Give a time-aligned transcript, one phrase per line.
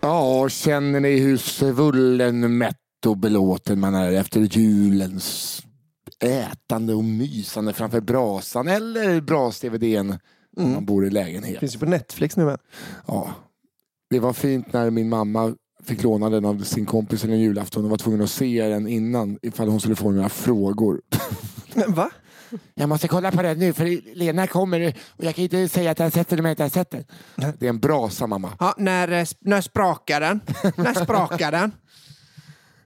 [0.00, 2.76] Ja, känner ni hur svullen, mätt
[3.06, 5.62] och belåten man är efter julens
[6.20, 8.68] ätande och mysande framför brasan?
[8.68, 10.18] Eller bras-DVDn
[10.56, 11.60] när man bor i lägenhet?
[11.60, 12.58] Finns ju på Netflix nu med.
[13.06, 13.34] Ja.
[14.10, 17.90] Det var fint när min mamma fick låna den av sin kompis en julafton och
[17.90, 21.00] var tvungen att se den innan ifall hon skulle få några frågor.
[21.74, 22.10] Men va?
[22.74, 25.98] Jag måste kolla på den nu för Lena kommer och jag kan inte säga att
[25.98, 27.04] jag har sett den om jag inte har sett den.
[27.58, 28.52] Det är en brasa mamma.
[28.60, 30.40] Ja, när, eh, när sprakar den?
[30.76, 31.72] när sprakar den?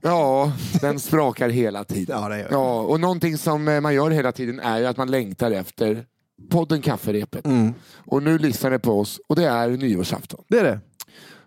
[0.01, 2.19] Ja, den sprakar hela tiden.
[2.23, 6.05] Ja, ja, och någonting som eh, man gör hela tiden är att man längtar efter
[6.50, 7.46] podden Kafferepet.
[7.46, 7.74] Mm.
[8.06, 10.45] Och nu lyssnar ni på oss och det är nyårsafton.
[10.48, 10.80] Det är det.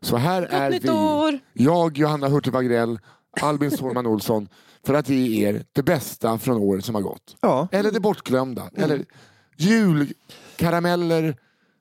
[0.02, 1.40] Så här är nytt vi, år!
[1.54, 3.00] jag, Johanna Hurtig Wagrell,
[3.42, 4.48] Albin Sårman Olsson,
[4.86, 7.36] för att ge er det bästa från året som har gått.
[7.42, 7.68] Ja.
[7.72, 8.70] Eller det bortglömda.
[8.76, 9.06] Eller
[9.58, 11.36] julkarameller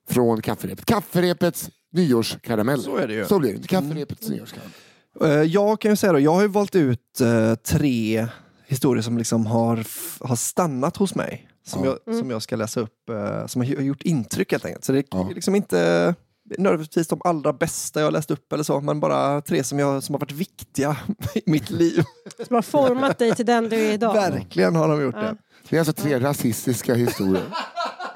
[0.09, 0.85] från kafferepet.
[0.85, 2.83] Kafferepets nyårskarameller.
[2.83, 3.25] Så är det ju.
[3.25, 3.67] Så blir det.
[3.67, 4.75] Kafferepets nyårskarameller.
[5.21, 8.27] Eh, Jag kan ju säga då, jag har ju valt ut eh, tre
[8.67, 11.48] historier som liksom har, f- har stannat hos mig.
[11.69, 11.97] Som, Ja.
[12.05, 14.85] jag, som jag ska läsa upp, eh, som har gjort intryck helt enkelt.
[14.85, 15.29] Så det är Ja.
[15.35, 16.15] liksom inte
[16.57, 20.03] nödvändigtvis de allra bästa jag har läst upp eller så, men bara tre som, jag,
[20.03, 20.97] som har varit viktiga
[21.35, 22.03] i mitt liv.
[22.47, 24.13] Som har format dig till den du är idag.
[24.13, 25.21] Verkligen har de gjort Ja.
[25.21, 25.37] det.
[25.69, 27.43] Det är alltså tre rasistiska historier.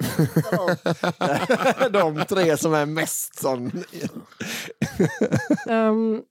[1.89, 3.71] de tre som är mest sån...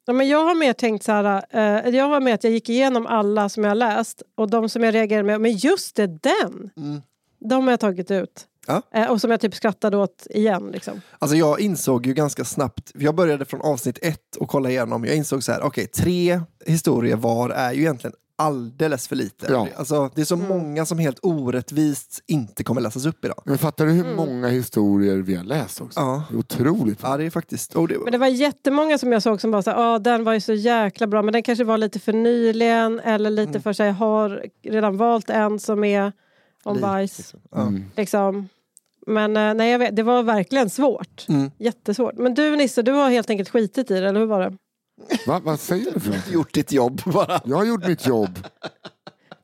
[0.06, 2.68] Ja, men jag har mer tänkt så här, eh, jag har med att jag gick
[2.68, 6.06] igenom alla som jag har läst och de som jag reagerade med, men just det,
[6.06, 6.70] den!
[6.76, 7.02] Mm.
[7.48, 8.46] De har jag tagit ut.
[8.66, 8.82] Ja.
[8.94, 10.70] Eh, och som jag typ skrattade åt igen.
[10.72, 11.00] Liksom.
[11.18, 15.16] Alltså jag insåg ju ganska snabbt, jag började från avsnitt ett och kolla igenom, jag
[15.16, 19.46] insåg så här, okej, tre historier var är ju egentligen alldeles för lite.
[19.50, 19.68] Ja.
[19.76, 20.48] Alltså, det är så Mm.
[20.48, 23.42] många som helt orättvist inte kommer läsas upp idag.
[23.44, 24.16] Men fattar du hur Mm.
[24.16, 26.00] många historier vi har läst också?
[26.00, 26.22] Ja.
[26.30, 26.98] Det är otroligt.
[27.02, 27.74] Ja, det är faktiskt...
[27.74, 30.24] Och det, Men det var jättemånga som jag såg som bara så här, ah, den
[30.24, 33.62] var ju så jäkla bra, men den kanske var lite för nyligen eller lite Mm.
[33.62, 36.12] för sig, har redan valt en som är
[36.64, 37.18] om Lik, bajs.
[37.18, 37.40] liksom.
[37.56, 37.84] Mm.
[37.96, 38.48] Liksom.
[39.06, 41.26] Men eh, nej, jag vet, det var verkligen svårt.
[41.28, 41.50] Mm.
[41.58, 42.14] Jättesvårt.
[42.16, 44.56] Men du Nisse, du har helt enkelt skitit i det, eller hur var det?
[45.26, 45.40] Va?
[45.44, 46.30] Vad säger du för något?
[46.30, 47.40] Gjort ditt jobb bara.
[47.44, 48.38] Jag har gjort mitt jobb.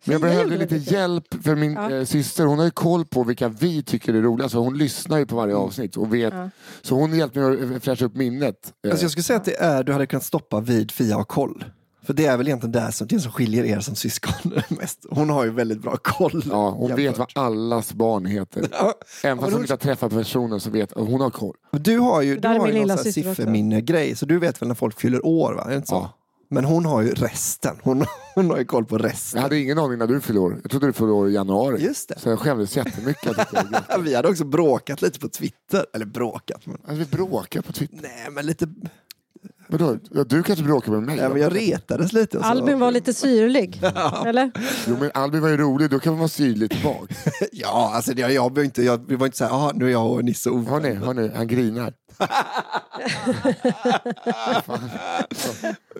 [0.04, 1.90] Men jag behövde lite hjälp för min Ja.
[1.90, 2.44] eh, syster.
[2.46, 4.48] Hon har ju koll på vilka vi tycker är roliga.
[4.48, 5.96] Så hon lyssnar ju på varje avsnitt.
[5.96, 6.34] Och vet.
[6.34, 6.50] Ja.
[6.82, 8.72] Så hon hjälpte mig att fräscha upp minnet.
[8.90, 11.64] Alltså jag skulle säga att det är, du hade kunnat stoppa vid Fia har koll.
[12.08, 14.32] För det är väl egentligen det som, det som skiljer er som syskon
[14.68, 15.06] mest.
[15.10, 16.42] Hon har ju väldigt bra koll.
[16.50, 17.36] ja, hon vet jämfört.
[17.36, 18.68] vad allas barn heter.
[18.72, 21.56] Ja, Även fast hon hon- inte har träffat personen så vet hon har koll.
[21.72, 25.26] Du har ju, du har ju någon sifferminne-grej, så du vet väl när folk fyller
[25.26, 25.64] år, va?
[25.64, 25.94] Är det inte så?
[25.94, 26.10] Ja.
[26.50, 27.76] Men hon har ju resten.
[27.82, 28.04] Hon,
[28.34, 29.38] hon har ju koll på resten.
[29.38, 30.58] Jag hade ingen aning när du fyllde år.
[30.62, 31.82] Jag trodde du fyllde år i januari.
[31.82, 32.18] Just det.
[32.18, 33.36] Så jag skämdes jättemycket.
[33.88, 33.98] Jag.
[33.98, 35.86] Vi hade också bråkat lite på Twitter.
[35.94, 36.74] Eller bråkat, men...
[36.74, 37.98] Alltså, vi bråkar på Twitter.
[38.02, 38.68] Nej, men lite...
[39.70, 39.96] Vadå?
[40.26, 41.18] Du kanske bråkar med mig?
[41.18, 42.38] Ja, men jag retades lite.
[42.38, 42.50] Och så.
[42.50, 43.80] Albin var lite syrlig,
[44.26, 44.50] eller?
[44.86, 47.14] Jo men Albin var ju rolig, då kan man vara syrlig tillbaka.
[47.52, 48.82] Ja, alltså det, jag behöver inte...
[48.82, 50.94] Jag, vi var inte så här, "Jaha, nu är jag och Nisse Hör ovänner." ni,
[50.94, 51.92] hör ni, han grinar.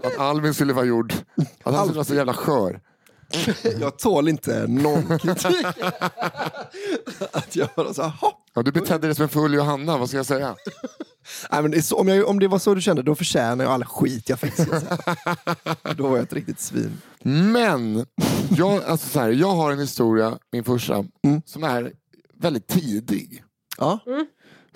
[0.03, 1.13] Att Albin skulle vara gjord,
[1.65, 2.81] att han skulle vara så jävla skör.
[3.81, 5.67] Jag tål inte någon kritik.
[7.33, 8.13] att jag bara så här.
[8.55, 10.57] Ja, du betedde dig som en full Johanna, vad ska jag säga?
[11.53, 13.85] Nej, men så, om, jag, om det var så du kände, då förtjänar jag all
[13.85, 14.55] skit jag fick.
[15.97, 17.01] då var jag ett riktigt svin.
[17.23, 18.07] Men,
[18.51, 21.43] jag, alltså så här, jag har en historia, min första, Mm.
[21.47, 21.93] som är
[22.41, 23.43] väldigt tidig.
[23.79, 23.99] Ja.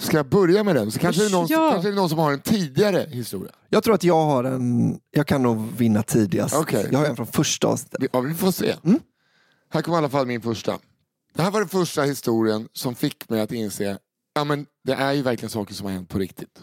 [0.03, 0.91] Ska jag börja med den?
[0.91, 1.71] Så kanske det, är någon, Ja.
[1.71, 3.53] kanske det är någon som har en tidigare historia.
[3.69, 4.99] Jag tror att jag har en...
[5.11, 6.55] Jag kan nog vinna tidigast.
[6.55, 6.89] Okej.
[6.93, 8.03] Jag har en från första avsnittet.
[8.03, 8.77] Vi, ja, vi får se.
[8.85, 9.01] Mm.
[9.71, 10.79] Här kommer i alla fall min första.
[11.35, 13.99] Det här var den första historien som fick mig att inse
[14.35, 16.59] Ja men det är ju verkligen saker som har hänt på riktigt.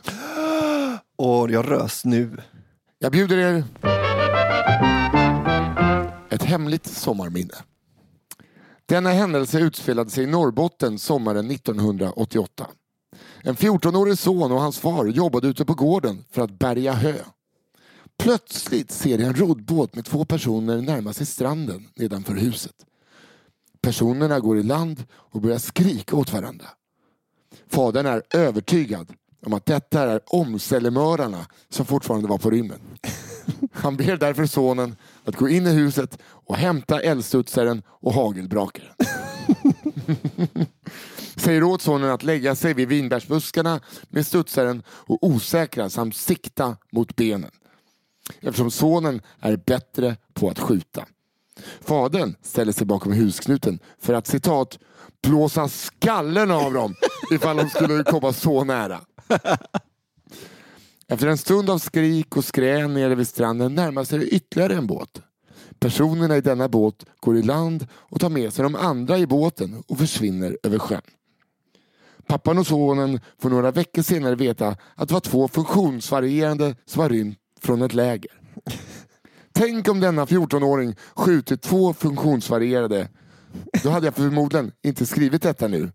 [1.17, 2.37] Och jag rös nu.
[2.99, 3.63] Jag bjuder er
[6.29, 7.53] ett hemligt sommarminne.
[8.85, 12.67] Denna händelse utspelade sig i Norrbotten sommaren 1988.
[13.43, 17.15] En 14-årig son och hans far jobbade ute på gården för att bärga hö.
[18.17, 22.75] Plötsligt ser jag en roddbåt med två personer närma sig stranden nedanför huset.
[23.81, 26.65] Personerna går i land och börjar skrika åt varandra.
[27.67, 29.13] Fadern är övertygad
[29.45, 32.79] om att detta är omcellemördarna som fortfarande var på rymmen.
[33.73, 38.93] Han ber därför sonen att gå in i huset och hämta eldstudsaren och hagelbrakaren.
[41.39, 47.15] Säger åt sonen att lägga sig vid vinbärsbuskarna med studsaren och osäkra samt sikta mot
[47.15, 47.51] benen.
[48.39, 51.05] Eftersom sonen är bättre på att skjuta.
[51.81, 54.79] Fadern ställer sig bakom husknuten för att citat
[55.23, 56.95] blåsa skallen av dem
[57.31, 59.01] ifall de skulle komma så nära.
[61.07, 65.21] Efter en stund av skrik och skrän nere vid stranden närmar sig ytterligare en båt.
[65.79, 69.83] Personerna i denna båt går i land och tar med sig de andra i båten
[69.87, 71.01] och försvinner över sjön.
[72.29, 77.09] Pappan och sonen får några veckor senare veta att det var två funktionsvarierande som var
[77.09, 78.31] rymt från ett läger.
[79.53, 83.09] Tänk om denna 14-åring skjutit två funktionsvarierade.
[83.83, 85.91] Då hade jag förmodligen inte skrivit detta nu.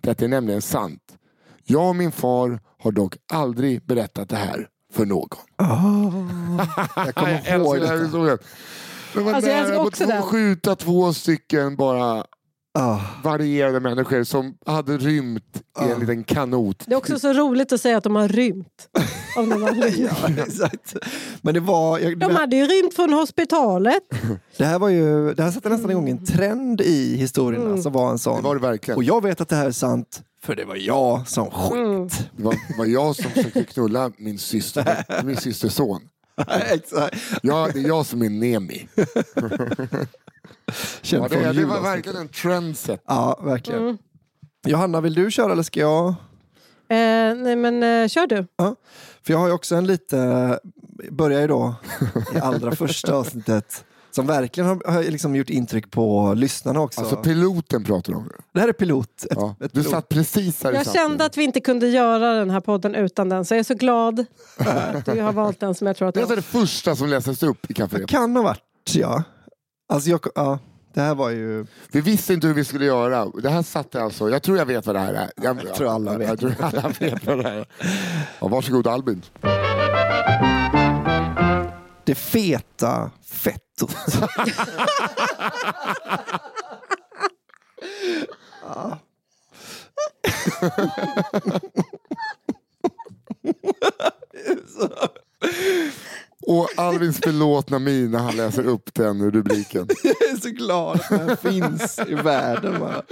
[0.00, 1.02] Detta är nämligen sant.
[1.64, 5.28] Jag och min far har dock aldrig berättat det här för någon.
[6.96, 8.38] Jag kommer Jag ihåg den här historien.
[9.14, 10.22] Men Alltså, jag älskar också två, den.
[10.22, 12.24] skjuta två stycken bara
[12.78, 13.00] Ah.
[13.24, 16.82] varierade människor som hade rymt i en liten kanot.
[16.86, 18.88] Det är också så roligt att säga att de har rymt.
[19.36, 19.74] Om de, har.
[19.96, 20.96] Ja, exakt.
[21.40, 21.98] Men det var...
[21.98, 24.02] Jag, de hade ju rymt från hospitalet.
[24.56, 25.34] det här var ju...
[25.34, 27.82] Det här satte nästan igång en trend i historierna Mm.
[27.82, 28.36] som var en sån.
[28.36, 28.96] Det var det verkligen.
[28.96, 31.72] Och jag vet att det här är sant, för det var jag som sket.
[31.72, 32.08] Mm.
[32.36, 36.00] Det var, var jag som försökte knulla min syster, min systers son.
[36.70, 37.16] Exakt.
[37.42, 38.88] Ja, det är jag som är Nemi.
[41.02, 43.02] Känd Ja, det, det var verkligen en trendset.
[43.06, 43.82] Ja, verkligen.
[43.82, 43.98] Mm.
[44.66, 46.08] Johanna, vill du köra eller ska jag?
[46.88, 48.46] Eh, nej men eh, kör du.
[49.26, 50.58] För jag har ju också en lite,
[51.10, 51.74] börjar ju då
[52.34, 57.00] i allra första avsnittet, som verkligen har, har liksom gjort intryck på lyssnarna också.
[57.00, 59.24] Alltså piloten pratar du om det här är pilot.
[59.24, 59.50] Ett, Ja.
[59.60, 59.90] ett Du pilot.
[59.90, 63.28] satt precis här i Jag kände att vi inte kunde göra den här podden utan
[63.28, 64.24] den så jag är så glad
[64.94, 66.96] att du har valt den som jag tror att Det är jag alltså det första
[66.96, 69.22] som lästes upp i Café Det kan ha varit, ja.
[69.88, 70.58] Alltså jag, ja.
[70.94, 71.66] Det här var ju...
[71.90, 73.24] Vi visste inte hur vi skulle göra.
[73.42, 75.30] Det här satte alltså, jag tror jag vet vad det här är.
[75.36, 76.28] Jag, Jag tror alla vet.
[76.28, 77.66] Jag tror alla vet vad det här är.
[78.40, 79.22] Ja, varsågod Albin.
[82.04, 83.96] Det feta fettot.
[88.62, 88.98] Ja.
[96.46, 99.88] Och Albins belåtna min när han läser upp den rubriken.
[100.02, 102.80] Jag är så glad att här finns i världen.
[102.80, 103.02] Va?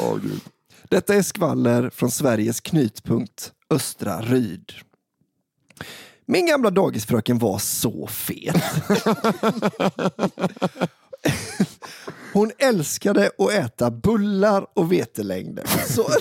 [0.00, 0.40] Åh, Gud.
[0.88, 4.72] Detta är skvaller från Sveriges knytpunkt Östra Ryd.
[6.26, 8.52] Min gamla dagisfröken var så fet.
[12.32, 15.64] Hon älskade att äta bullar och vetelängder.
[15.86, 16.08] Så...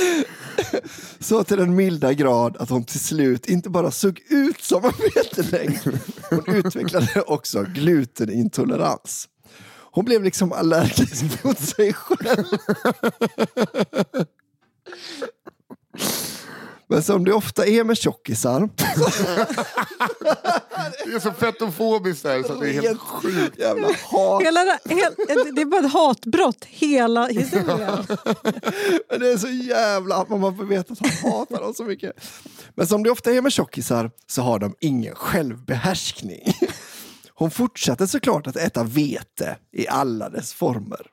[1.20, 4.92] Så till den milda grad att hon till slut inte bara såg ut som en
[5.14, 6.00] vetelängd,
[6.30, 9.28] hon utvecklade också glutenintolerans.
[9.94, 12.44] Hon blev liksom allergisk mot sig själv.
[16.92, 18.68] Men som det ofta är med tjockisar,
[21.04, 23.58] Det är så fetofobiskt där så det är helt sjukt.
[23.58, 24.42] jävla hat.
[24.42, 25.14] Hela, det- hel,
[25.54, 28.06] det är bara ett hatbrott, hela historien.
[29.10, 31.84] Men det är så jävla att man bara får veta att han hatar dem så
[31.84, 32.12] mycket.
[32.74, 36.54] Men som det ofta är med tjockisar så har de ingen självbehärskning.
[37.34, 41.06] Hon fortsatte såklart att äta vete i alla dess former.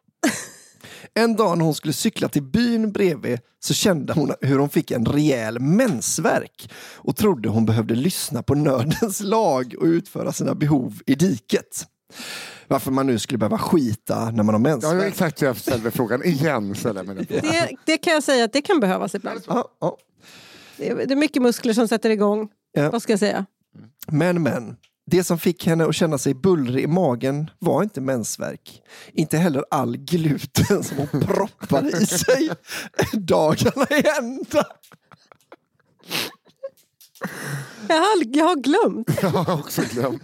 [1.13, 4.91] En dag när hon skulle cykla till byn bredvid så kände hon hur hon fick
[4.91, 10.99] en rejäl mensvärk och trodde hon behövde lyssna på nödens lag och utföra sina behov
[11.05, 11.85] i diket.
[12.67, 15.03] Varför man nu skulle behöva skita när man har Ja, mensvärk.
[15.07, 16.75] exakt det jag ställde frågan igen.
[16.75, 17.25] Ställer jag mig.
[17.29, 19.41] Det, det kan jag säga att det kan behövas ibland.
[19.47, 19.97] Ja, ja.
[20.77, 22.49] Det är, det är mycket muskler som sätter igång.
[22.71, 22.89] Ja.
[22.91, 23.45] Vad ska jag säga?
[24.07, 24.75] Men, men.
[25.11, 28.81] Det som fick henne att känna sig bullrig i magen var inte mensvärk.
[29.13, 32.49] Inte heller all gluten som hon proppade i sig
[33.13, 34.65] dagarna i ända.
[37.87, 39.09] Jag har, jag har glömt.
[39.21, 40.23] Jag har också glömt.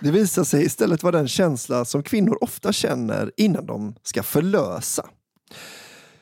[0.00, 5.06] Det visade sig istället vara den känsla som kvinnor ofta känner innan de ska förlösa.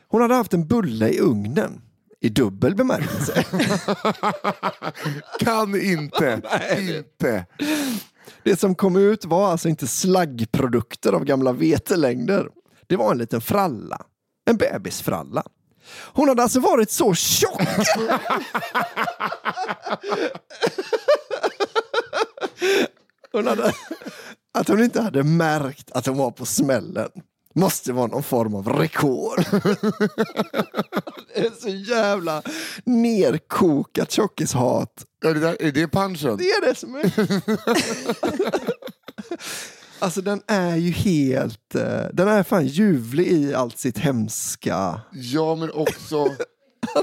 [0.08, 1.80] Hon hade haft en bulle i ugnen.
[2.20, 3.44] I dubbel bemärkelse.
[5.40, 6.40] Kan inte.
[6.78, 7.46] inte.
[8.42, 12.48] Det som kom ut var alltså inte slaggprodukter av gamla vetelängder.
[12.86, 14.02] Det var en liten fralla.
[14.44, 15.42] En bebisfralla.
[16.12, 17.62] Hon hade alltså varit så tjock!
[23.32, 23.72] Hon hade,
[24.54, 27.10] att hon inte hade märkt att hon var på smällen.
[27.54, 29.44] Måste vara någon form av rekord.
[31.34, 32.42] Det är så jävla
[32.84, 35.04] nerkokat tjockishat.
[35.22, 36.36] Ja, det där, är det punchen?
[36.36, 37.12] Det är det som är...
[40.00, 41.74] Alltså den är ju helt...
[41.74, 45.00] eh, Den är fan ljuvlig i allt sitt hemska.
[45.12, 46.24] Ja, men också...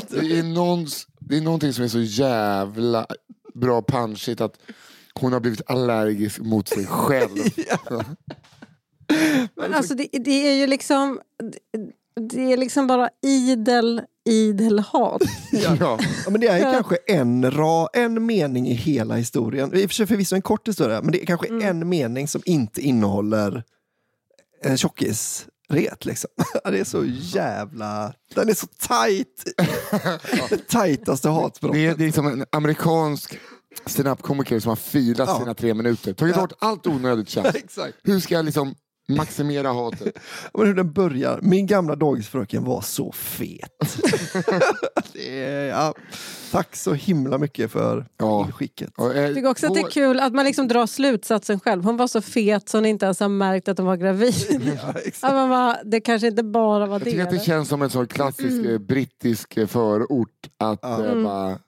[0.10, 3.06] Det är, någons, det är någonting som är så jävla
[3.54, 4.54] bra punchigt att
[5.14, 7.38] hon har blivit allergisk mot sig själv.
[9.56, 11.20] Men alltså det, det är ju liksom...
[12.32, 15.22] Det, är liksom bara idel, idel hat.
[15.52, 15.78] Ja.
[15.80, 16.72] Ja, men det är ju Ja.
[16.72, 19.74] kanske en, ra, en mening i hela historien.
[19.74, 22.42] I och för sig förvisso en kort historia, men det är kanske en mening som
[22.46, 23.64] inte innehåller
[24.64, 26.06] en tjockisret.
[26.06, 26.30] Liksom.
[26.64, 28.14] Ja, Det är så jävla...
[28.36, 29.44] Den är så tight.
[30.50, 31.74] Det tajtaste hatbrottet.
[31.74, 33.40] Det är, det är som en amerikansk
[33.86, 35.40] stand-up-komiker som har filat Ja.
[35.40, 36.14] sina tre minuter.
[36.14, 36.42] Tagit Ja.
[36.42, 37.56] bort allt onödigt tjafs.
[37.56, 37.94] Exakt.
[38.04, 38.76] Hur ska jag liksom
[39.18, 40.18] maximera hatet?
[40.54, 41.40] Men hur den börjar.
[41.42, 43.98] Min gamla dagisfröken var så fet.
[45.14, 45.94] det är, ja,
[46.52, 48.50] tack så himla mycket för Ja.
[48.62, 48.68] eh,
[49.22, 51.84] Jag tycker också att det är kul att man liksom drar slutsatsen själv.
[51.84, 54.34] Hon var så fet så hon inte ens har märkt att hon var gravid.
[55.22, 57.24] Ja, men va, det kanske inte bara var Jag tycker det.
[57.24, 57.46] att det eller?
[57.46, 60.30] känns som en sån klassisk eh, brittisk eh, förort.
[60.60, 61.06] Att Ja.
[61.06, 61.60] eh, bara,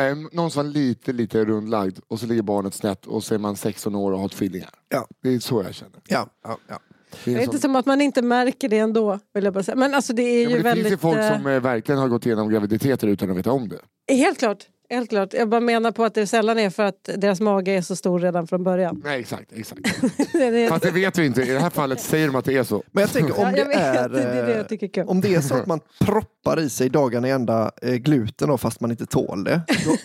[0.00, 3.38] eh, någon som var lite, lite rundlagd och så ligger barnet snett och så är
[3.38, 4.70] man 16 år och har tvillingar.
[4.88, 5.06] Ja.
[5.22, 6.00] Det är så jag känner.
[6.08, 6.78] Ja, ja, ja.
[7.24, 9.18] Det, är Det är inte som att man inte märker det ändå.
[9.34, 9.76] Vill jag bara säga.
[9.76, 10.84] Men alltså det är ja, ju men det väldigt...
[10.84, 13.68] finns ju folk eh, som eh, verkligen har gått igenom graviditeter utan att veta om
[13.68, 14.14] det.
[14.14, 14.66] Helt klart.
[14.90, 15.32] Helt klart.
[15.32, 18.20] Jag bara menar på att det sällan är för att deras mage är så stor
[18.20, 19.00] redan från början.
[19.04, 19.80] Nej exakt, exakt.
[20.32, 21.42] Det Fast det vet vi inte.
[21.42, 22.82] I det här fallet säger de att det är så.
[22.92, 24.08] Men jag tänker om Ja, det vet, är...
[24.08, 25.04] det är det jag tycker är kul.
[25.06, 28.58] Om det är så att man proppar i sig dagarna i ända eh, gluten då,
[28.58, 29.60] fast man inte tål det.
[29.84, 29.96] Då,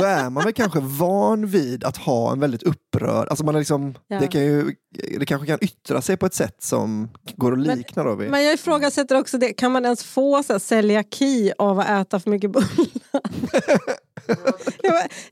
[0.00, 3.28] då är man väl kanske van vid att ha en väldigt upprörd...
[3.28, 4.20] Alltså man är liksom, Ja.
[4.20, 4.74] det, kan ju,
[5.18, 8.04] det kanske kan yttra sig på ett sätt som går att Men- likna.
[8.04, 8.30] Då vid.
[8.30, 9.52] Men jag ifrågasätter också det.
[9.52, 12.68] Kan man ens få så här, celiaki av att äta för mycket bullar?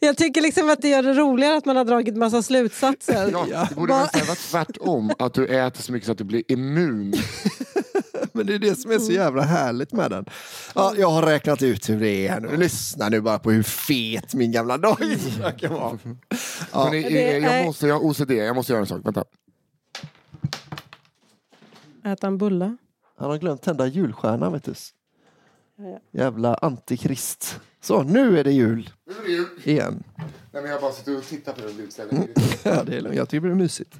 [0.00, 3.30] jag, tycker liksom att det gör det roligare att man har dragit massa slutsatser.
[3.32, 5.12] Ja, det borde nästan vara tvärtom.
[5.18, 7.14] Att du äter så mycket så att du blir immun.
[8.32, 10.24] Men det är det som är så jävla härligt med den.
[10.74, 12.56] Ja, jag har räknat ut hur det är nu.
[12.56, 15.98] Lyssna nu bara på hur fet min gamla dagisfröken var.
[16.72, 16.88] Ja.
[16.90, 19.00] Men, det jag är- måste, jag har OCD, jag måste göra en sak.
[19.04, 19.24] Vänta.
[22.04, 22.76] Äta en bulle.
[23.18, 24.74] Han har glömt tända julstjärnan vet du.
[26.12, 27.60] Jävla antikrist.
[27.82, 28.90] Så, nu är det jul
[29.64, 30.02] igen.
[30.52, 32.28] Nej, men jag bara sitter och tittar på den utställningen.
[32.62, 33.16] Ja, det är lugnt.
[33.16, 33.94] Jag tycker det är mysigt.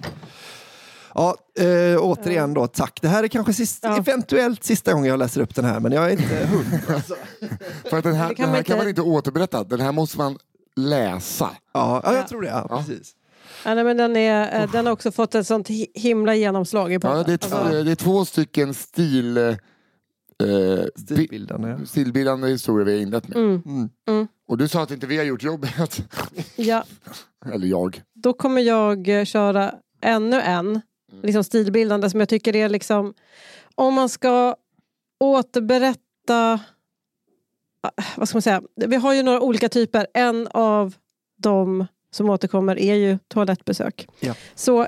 [1.14, 2.98] Ja, eh, återigen då, tack.
[3.02, 3.96] Det här är kanske sista, Ja.
[3.96, 6.94] eventuellt sista gången jag läser upp den här, men jag är inte hundra.
[6.94, 7.16] alltså.
[7.84, 9.64] För att den här, Det kan den man här kan inte- man inte återberätta.
[9.64, 10.38] Den här måste man
[10.76, 11.50] läsa.
[11.74, 12.48] Ja, ja, jag tror det.
[12.48, 12.76] Ja, Ja.
[12.78, 13.12] precis.
[13.64, 16.98] Ja, nej, men den, är, den har också fått ett sånt hi- himla genomslag i
[16.98, 17.18] podden.
[17.18, 19.56] Ja, det, är Alltså, det är två stycken stil,
[20.42, 21.86] eh, bi- Stilbildande.
[21.86, 23.36] stilbildande historier vi har inlett med.
[23.38, 24.28] Mm.
[24.48, 26.04] Och du sa att inte vi har gjort jobbet.
[26.56, 26.84] ja,
[27.54, 28.02] Eller jag.
[28.14, 30.80] då kommer jag eh, köra ännu en
[31.22, 33.14] liksom stilbildande som jag tycker är liksom
[33.74, 34.56] om man ska
[35.20, 36.60] återberätta
[37.82, 38.62] ah, vad ska man säga?
[38.76, 40.06] Vi har ju några olika typer.
[40.14, 40.94] En av
[41.38, 44.06] de som återkommer är ju toalettbesök.
[44.20, 44.34] Ja.
[44.54, 44.86] Så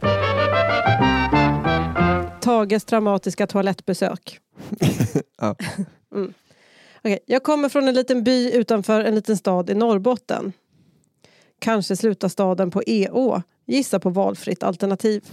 [2.45, 4.41] Tages traumatiska toalettbesök.
[5.39, 5.57] Ja.
[6.15, 6.35] mm.
[6.99, 10.53] Okej, Jag kommer från en liten by utanför en liten stad i Norrbotten.
[11.59, 13.43] Kanske slutar staden på EÅ.
[13.67, 15.25] Gissa på valfritt alternativ.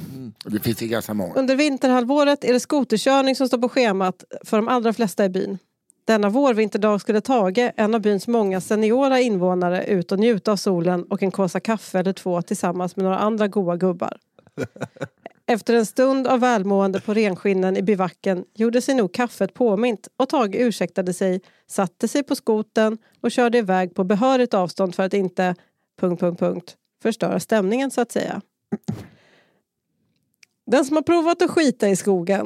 [0.45, 1.33] Det finns ju ganska många.
[1.33, 5.57] Under vinterhalvåret är det skoterkörning som står på schemat för de allra flesta i byn.
[6.05, 11.03] Denna vårvinterdag skulle Tage, en av byns många seniora invånare, ut och njuta av solen
[11.03, 14.17] och en kåsa kaffe eller två tillsammans med några andra goa gubbar.
[15.51, 20.29] Efter en stund av välmående på renskinnen i bivacken gjorde sig nog kaffet påmint och
[20.29, 25.13] Tage ursäktade sig, satte sig på skoten och körde iväg på behörigt avstånd för att
[25.13, 25.55] inte...
[25.99, 28.41] Punkt, punkt, punkt, förstöra stämningen så att säga.
[30.65, 32.45] Den som har provat att skita i skogen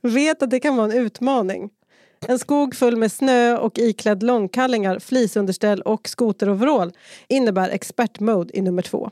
[0.00, 1.70] vet att det kan vara en utmaning.
[2.20, 6.92] En skog full med snö och iklädd långkallingar, flisunderställ och skoteroverall
[7.28, 9.10] innebär expertmode i nummer två.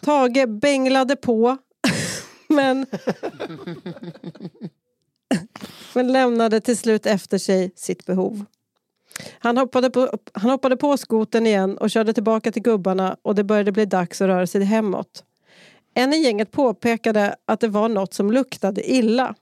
[0.00, 1.56] Tage bänglade på
[2.48, 2.86] men,
[5.94, 8.44] men lämnade till slut efter sig sitt behov.
[9.38, 13.44] Han hoppade, på, han hoppade på skoten igen och körde tillbaka till gubbarna och det
[13.44, 15.24] började bli dags att röra sig hemåt.
[15.94, 19.34] En i gänget påpekade att det var något som luktade illa.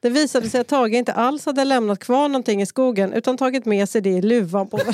[0.00, 3.64] Det visade sig att Tage inte alls hade lämnat kvar någonting i skogen utan tagit
[3.64, 4.80] med sig det i luvan på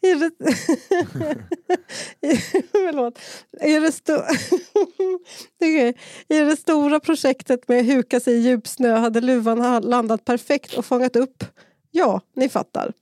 [0.00, 0.30] I det...
[3.66, 4.12] I det, sto...
[6.28, 10.84] I det stora projektet med att huka sig i djupsnö hade luvan landat perfekt och
[10.84, 11.44] fångat upp.
[11.90, 12.92] Ja, ni fattar.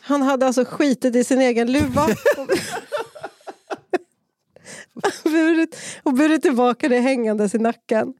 [0.00, 2.06] Han hade alltså skitit i sin egen luva
[6.02, 8.14] och burit, tillbaka det hängandes i nacken.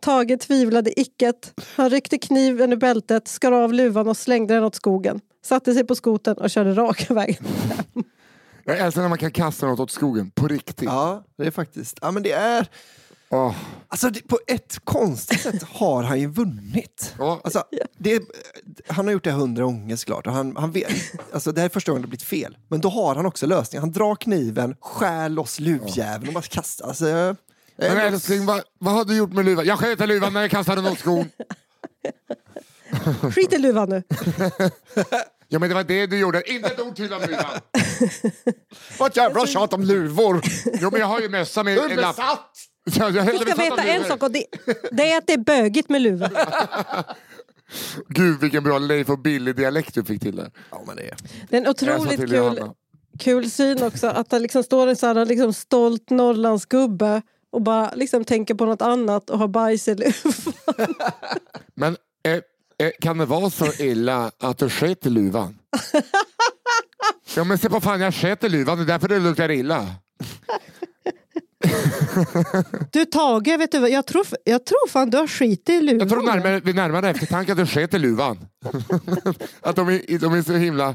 [0.00, 1.54] Tage tvivlade icket.
[1.76, 5.20] Han ryckte kniven ur bältet, skar av luvan och slängde den åt skogen.
[5.44, 7.44] Satte sig på skoten och körde raka vägen.
[8.64, 10.82] Jag älskar när man kan kasta något åt skogen, på riktigt.
[10.82, 11.98] Ja, det är faktiskt...
[12.02, 12.68] Ja, men det är...
[13.30, 13.54] Åh.
[13.88, 17.14] Alltså det, på ett konstigt sätt har han ju vunnit.
[17.18, 17.40] Ja.
[17.44, 17.64] Alltså,
[17.98, 18.22] det,
[18.86, 20.26] han har gjort det hundra gånger såklart.
[20.26, 20.92] Och han, han vet,
[21.32, 22.56] alltså, det här är första gången det har blivit fel.
[22.68, 23.82] Men då har han också lösningen.
[23.82, 26.88] Han drar kniven, skär loss luvjäveln och bara kastar.
[26.88, 27.36] Alltså, jag-
[27.76, 29.66] Men älskling, vad, vad har du gjort med luvan?
[29.66, 31.28] Jag sköt i luvan när jag kastade den åt skon.
[33.34, 34.02] Skit i luvan nu.
[35.50, 37.60] Ja men det var det du gjorde, inte ett ord till om luvan.
[38.98, 40.40] Vad jävla tjat om luvor!
[40.80, 42.50] Jo men jag har ju mössa med Du är besatt!
[42.94, 44.44] Ja, jag är Du ska veta en sak och det,
[44.92, 46.30] det är att det är bögigt med luva.
[48.08, 50.50] Gud vilken bra Leif och Billy-dialekt du fick till där.
[50.70, 51.16] Ja, men det är...
[51.50, 52.74] Det är en Jag otroligt kul, Johanna.
[53.18, 54.06] kul syn också.
[54.06, 58.64] Att det liksom står en sån här liksom stolt Norrlandsgubbe och bara liksom tänker på
[58.66, 60.32] något annat och har bajs i luvan.
[61.74, 62.32] Men eh,
[62.86, 65.58] eh, kan det vara så illa att du sket i luvan?
[67.36, 69.86] Ja men se på fan jag sket i luvan, det är därför det luktar illa.
[72.92, 73.90] Du Tage, vet du vad?
[73.90, 75.98] Jag tror, jag tror fan du har skit i luvan.
[75.98, 78.38] Jag tror närmare, vid närmare eftertanke att du sket i luvan.
[79.60, 80.94] att de är, de är så himla...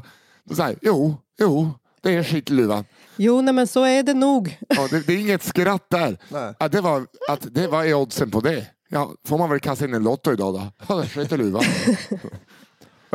[0.50, 1.70] Så här, jo, jo,
[2.02, 2.84] det är skit i luvan.
[3.16, 4.58] Jo, nej, men så är det nog.
[4.68, 6.18] Ja, det, det är inget skratt där.
[6.28, 6.54] Nej.
[6.58, 8.66] Ja, det var, att, det var oddsen på det.
[8.88, 10.72] Ja, får man väl kasta in en Lotto idag då?
[10.88, 11.64] Ja, sket i luvan.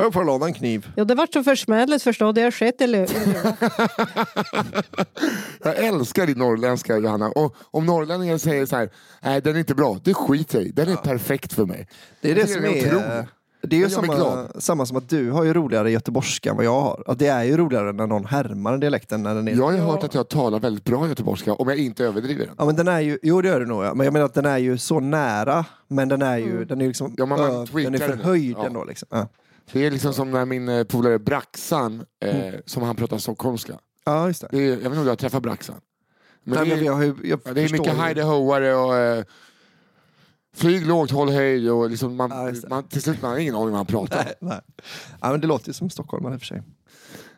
[0.03, 0.91] Jag får låna en kniv.
[0.95, 2.31] Ja, det vart så försmädligt förstå.
[2.31, 3.07] Det har skett luvan.
[5.63, 7.27] Jag älskar din norrländska Johanna.
[7.29, 8.89] Och om norrlänningar säger så här,
[9.21, 10.71] nej den är inte bra, det skiter jag i.
[10.71, 11.87] Den är perfekt för mig.
[12.21, 13.27] Det är det Det som är.
[13.61, 16.81] Det är ju samma, samma som att du har ju roligare göteborgska än vad jag
[16.81, 17.15] har.
[17.17, 19.23] Det är ju roligare när någon härmar en dialekten.
[19.23, 19.51] När den är...
[19.55, 22.55] Jag har ju hört att jag talar väldigt bra göteborgska om jag inte överdriver den.
[22.57, 23.93] Ja men den är ju, jo det gör du nog ja.
[23.93, 25.65] Men jag menar att den är ju så nära.
[25.87, 28.55] Men den är ju, den är ju liksom, Ja, man ö- tweakar den är förhöjd
[28.57, 28.65] Ja.
[28.65, 29.07] ändå liksom.
[29.11, 29.27] Ja,
[29.71, 33.79] Det är liksom som när min eh, polare Braxan, eh, som han pratar stockholmska.
[34.05, 34.47] ja just det.
[34.51, 35.81] Det är, jag vet inte om du har träffat Braxan?
[36.43, 37.97] Men Nej, det, men är, jag, har ju- jag ja, det är mycket ju.
[37.97, 39.23] hejdehoare och eh,
[40.55, 43.69] flyg lågt, håll höjd och liksom man, Ja, man, till slut man har ingen aning
[43.69, 44.23] vad han pratar om.
[44.25, 44.61] Nej, nej.
[45.21, 46.63] Ja, men det låter ju som stockholmare i och för sig.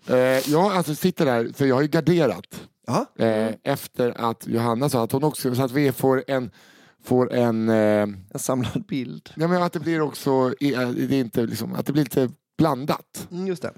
[0.08, 2.62] Eh, jag alltså sitter där, för jag har ju garderat.
[3.20, 6.52] Eh, efter att Johanna sa att hon också, så att vi får en,
[7.04, 7.76] får en eh,
[8.34, 9.30] en samlad bild.
[9.36, 12.30] ja, men att det blir också, eh, det är inte liksom, att det blir lite
[12.58, 13.28] blandat.
[13.32, 13.74] Mm, just det.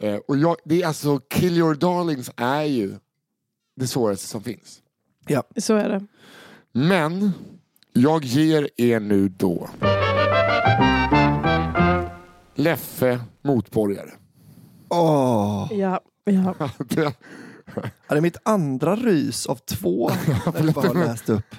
[0.00, 2.94] Eh, och jag, det är alltså, Kill Your Darlings är ju
[3.76, 4.78] det svåraste som finns.
[5.56, 6.06] Så är det.
[6.72, 7.32] Men
[7.92, 9.68] jag ger er nu då
[12.54, 14.10] Leffe motborgare.
[14.88, 16.54] Åh, Ja, ja.
[16.78, 17.02] Det-
[17.74, 20.10] ja, det är mitt andra rys av två.
[20.54, 21.54] när du bara läst upp.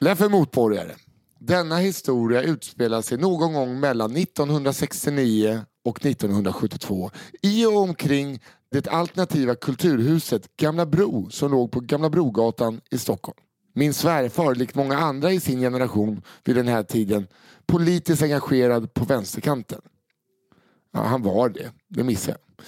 [0.00, 0.94] Leffe motborgare.
[1.38, 7.10] Denna historia utspelar sig någon gång mellan 1969 och 1972
[7.42, 13.38] i och omkring det alternativa kulturhuset Gamla Bro som låg på Gamla Brogatan i Stockholm.
[13.74, 17.26] Min svärfar, likt många andra i sin generation vid den här tiden,
[17.66, 19.80] politiskt engagerad på vänsterkanten.
[20.92, 22.66] Ja, han var det, det missade jag.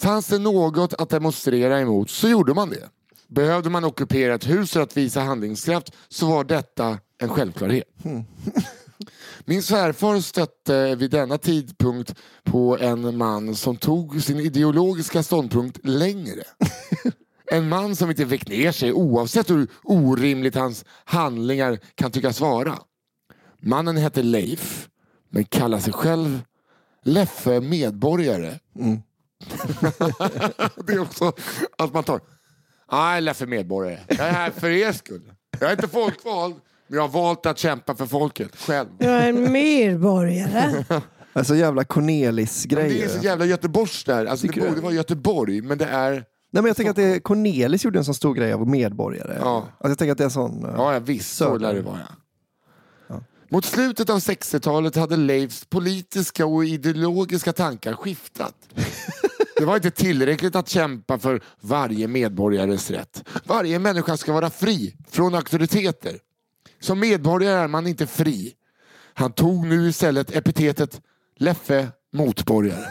[0.00, 2.88] Fanns det något att demonstrera emot så gjorde man det.
[3.28, 7.84] Behövde man ockupera ett hus för att visa handlingskraft så var detta en självklarhet.
[9.44, 12.14] Min svärfar stötte vid denna tidpunkt
[12.44, 16.42] på en man som tog sin ideologiska ståndpunkt längre.
[17.50, 22.78] En man som inte vek ner sig oavsett hur orimligt hans handlingar kan tyckas vara.
[23.60, 24.88] Mannen hette Leif,
[25.30, 26.40] men kallar sig själv
[27.04, 28.58] Leffe Medborgare.
[30.86, 31.32] det är också
[31.78, 32.20] att man tar...
[32.92, 33.98] Nej, Leffe Medborgare.
[34.08, 35.32] Jag är här för er skull.
[35.60, 36.54] Jag är inte folkvald,
[36.86, 38.88] men jag har valt att kämpa för folket själv.
[38.98, 40.84] Jag är en medborgare.
[41.32, 43.10] Alltså jävla Det är så Cornelis-grejer.
[43.22, 44.26] jävla Göteborgs där.
[44.26, 44.68] Alltså, det Tycker du?
[44.68, 46.10] borde vara Göteborg, men det är...
[46.12, 49.36] Nej, men jag tänker att det är Cornelis gjorde en sån stor grej av medborgare.
[49.40, 49.56] Ja.
[49.56, 50.64] Alltså, jag tänker att det är en sån...
[50.64, 51.36] eh, Ja, ja visst.
[51.36, 51.58] Så Söder.
[51.58, 51.98] lär det vara.
[53.08, 53.20] Ja.
[53.50, 58.54] Mot slutet av 60-talet hade Leifs politiska och ideologiska tankar skiftat.
[59.58, 63.24] Det var inte tillräckligt att kämpa för varje medborgares rätt.
[63.44, 66.18] Varje människa ska vara fri från auktoriteter.
[66.80, 68.54] Som medborgare är man inte fri.
[69.14, 71.00] Han tog nu istället epitetet
[71.36, 72.84] Leffe motborgare.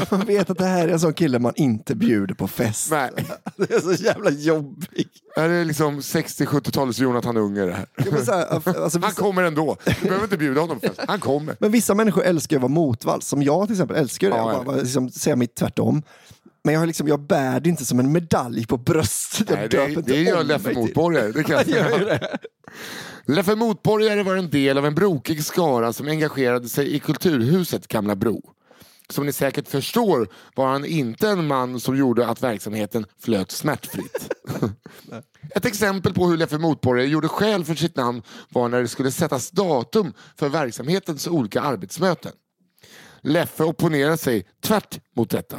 [0.10, 2.90] Man vet att det här är en sån kille man inte bjuder på fest.
[2.90, 3.10] Nej.
[3.56, 5.08] Det är så jävla jobbigt.
[5.34, 7.86] Det är liksom 60-70-talets Jonathan Unge det här.
[7.96, 9.76] Ja, så här, alltså, Han vissa, kommer ändå.
[9.84, 11.00] Du behöver inte bjuda honom på fest.
[11.08, 11.56] Han kommer.
[11.60, 14.36] men vissa människor älskar att vara motvalls, som jag till exempel älskar det.
[14.36, 16.02] Ja, och bara, liksom, säga mitt tvärtom.
[16.64, 19.50] Men jag, liksom, jag bär det inte som en medalj på bröstet.
[19.50, 21.32] Jag Nej, det, det gör Leffe till- Motborgare.
[21.32, 22.18] Det kan jag säga.
[23.28, 28.16] Leffe Motborgare var en del av en brokig skara som engagerade sig i Kulturhuset Gamla
[28.16, 28.42] Bro.
[29.08, 34.32] Som ni säkert förstår var han inte en man som gjorde att verksamheten flöt smärtfritt.
[35.54, 39.10] Ett exempel på hur Leffe Motborgare gjorde skäl för sitt namn var när det skulle
[39.10, 42.32] sättas datum för verksamhetens olika arbetsmöten.
[43.20, 45.56] Leffe opponerade sig tvärt mot detta.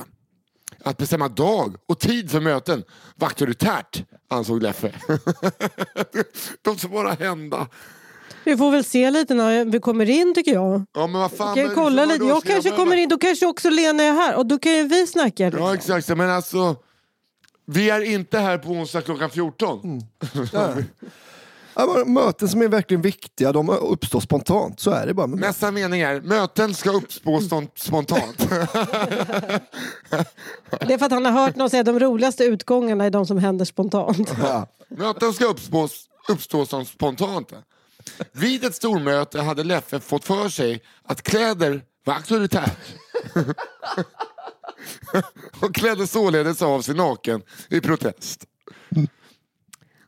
[0.88, 2.84] Att bestämma dag och tid för möten
[3.15, 4.91] var auktoritärt, ansåg Leffe.
[6.62, 7.67] De ska bara hända.
[8.43, 10.86] Vi får väl se lite när vi kommer in tycker jag.
[10.93, 12.26] Ja, men vad fan, jag kolla lite.
[12.26, 15.08] Jag kanske kommer in, då kanske också Lena är här och då kan ju vi
[15.08, 15.45] snacka.
[15.45, 15.63] Liksom.
[15.63, 16.08] Ja, exakt.
[16.08, 16.76] Men alltså,
[17.65, 20.02] vi är inte här på onsdag klockan 14.
[20.54, 20.73] Ja.
[21.78, 24.80] Ja, möten som är verkligen viktiga, de uppstår spontant.
[24.80, 25.28] Så är det bara.
[25.28, 28.38] Nästa mening är, möten ska uppspå ston- spontant.
[30.80, 33.26] Det är för att han har hört någon säga att de roligaste utgångarna är de
[33.26, 34.34] som händer spontant.
[34.42, 34.68] Ja.
[34.90, 35.88] Möten ska uppspå,
[36.30, 37.56] uppstå som spontanta.
[38.32, 42.78] Vid ett stormöte hade Leffe fått för sig att kläder var auktoritärt.
[45.60, 48.46] och klädde således av sig naken i protest.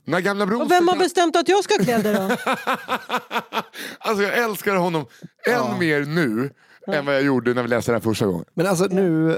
[0.09, 2.51] När gamla Bro Och vem har bestämt att jag ska ha kläder då?
[3.99, 5.05] Alltså jag älskar honom
[5.47, 6.49] än mer nu
[6.87, 8.45] än vad jag gjorde när vi läste här första gången.
[8.53, 9.37] Men alltså nu,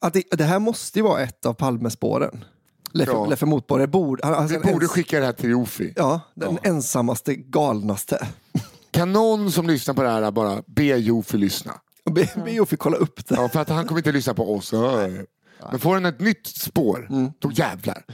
[0.00, 2.44] att det, det här måste ju vara ett av Palmespåren.
[2.92, 3.26] Leffe, Ja.
[3.26, 4.26] Leffe Motborgare borde...
[4.26, 5.92] Han, Vi borde skicka det här till Jofi.
[5.96, 8.26] Ja, den ensammaste, galnaste.
[8.90, 11.74] Kan någon som lyssnar på det här bara be Jofi lyssna?
[12.10, 13.34] Be, be Jofi kolla upp det.
[13.34, 14.72] Ja, för att han kommer inte lyssna på oss.
[15.70, 18.04] Men får han ett nytt spår, då jävlar.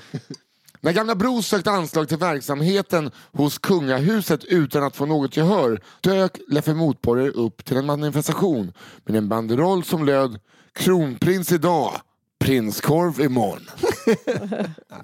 [0.84, 6.38] När Gamla Bro sökte anslag till verksamheten hos kungahuset utan att få något gehör dök
[6.48, 8.72] Leffe Motborgare upp till en manifestation
[9.04, 10.40] med en banderoll som löd
[10.72, 11.92] Kronprins idag,
[12.40, 13.62] prinskorv imorgon.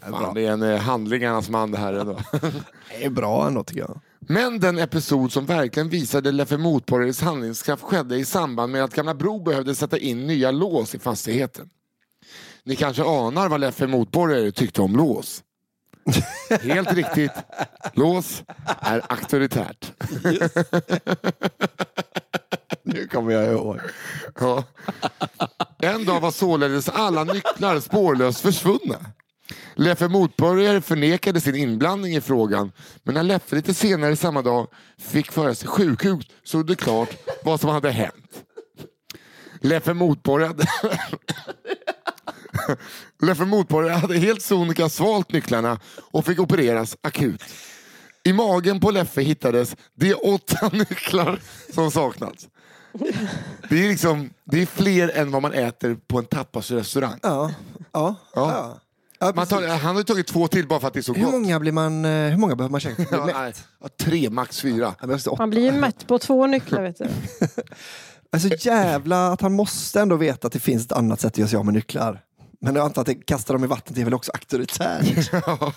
[0.11, 2.19] Fan, det är en eh, handlingarnas man det här ändå.
[2.91, 4.01] Det är bra ändå tycker jag.
[4.21, 9.15] Men den episod som verkligen visade Leffe Motborgares handlingskraft skedde i samband med att Gamla
[9.15, 11.71] Bro behövde sätta in nya lås i fastigheten.
[12.65, 15.43] Ni kanske anar vad Leffe Motborgare tyckte om lås?
[16.63, 17.33] Helt riktigt.
[17.93, 18.43] Lås
[18.81, 19.93] är auktoritärt.
[22.83, 23.81] Nu kommer jag ihåg.
[24.41, 24.65] Ja.
[25.79, 28.97] En dag var således alla nycklar spårlöst försvunna.
[29.75, 34.69] Leffe Motborgare förnekade sin inblandning i frågan men när Leffe lite senare samma dag
[34.99, 37.09] fick föra sig sjukhus så det klart
[37.45, 38.45] vad som hade hänt.
[39.61, 40.55] Leffe Motborgare.
[43.23, 47.45] Leffe Motborgare hade helt sonika svalt nycklarna och fick opereras akut.
[48.25, 51.41] I magen på Leffe hittades de åtta nycklar
[51.75, 52.49] som saknats.
[53.69, 57.19] Det är, liksom, det är fler än vad man äter på en tapasrestaurang.
[57.23, 57.51] Ja.
[57.93, 58.15] Ja.
[58.35, 58.53] Ja.
[58.53, 58.81] ja.
[59.19, 61.15] ja Man tar, han har ju tagit två till bara för att det är så
[61.15, 61.33] hur, gott.
[61.33, 63.07] många blir man, eh, hur många behöver man käka?
[63.11, 63.53] Ja, Ja, nej.
[63.81, 64.95] Ja, tre, max fyra.
[65.39, 67.09] Man blir ju mätt på två nycklar vet du.
[68.33, 71.49] Alltså jävla att han måste ändå veta att det finns ett annat sätt att göra
[71.49, 72.21] sig av med nycklar.
[72.61, 75.31] Men jag antar att det, kasta dem i vattnet är väl också auktoritärt.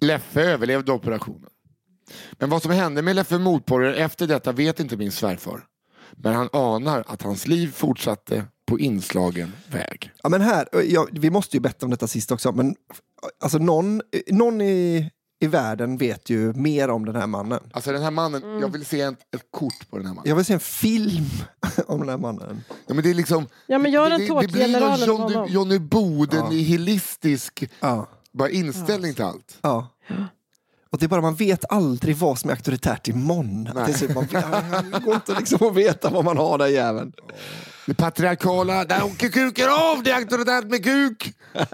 [0.00, 1.50] Leffe överlevde operationen.
[2.32, 5.64] Men vad som hände med Leffe Motborgare efter detta vet inte min svärfar.
[6.12, 10.10] Men han anar att hans liv fortsatte på inslagen väg.
[10.22, 12.74] Ja, men här, ja, vi måste ju betta om detta sist också, men
[13.40, 15.10] alltså någon, någon i,
[15.46, 17.60] i världen vet ju mer om den här mannen.
[17.72, 18.60] Alltså den här mannen, Mm.
[18.60, 20.28] jag vill se ett, ett kort på den här mannen.
[20.28, 21.24] Jag vill se en film
[21.86, 22.64] om den här mannen.
[22.86, 25.52] Ja, men det är liksom, Ja, men gör en det, det, blir någon Johnny.
[25.52, 29.58] Johnny Boden i helistisk Ja, bara inställning till allt.
[29.60, 29.88] ja.
[30.90, 33.62] Och det är bara, man vet aldrig vad som är auktoritärt imorgon.
[33.74, 33.84] Nej.
[33.86, 34.26] Det, är så, man,
[34.92, 37.12] det går inte liksom att veta vad man har där jäveln.
[37.86, 41.34] Det patriarkala, där åker kuken av, det är auktoritärt med kuk!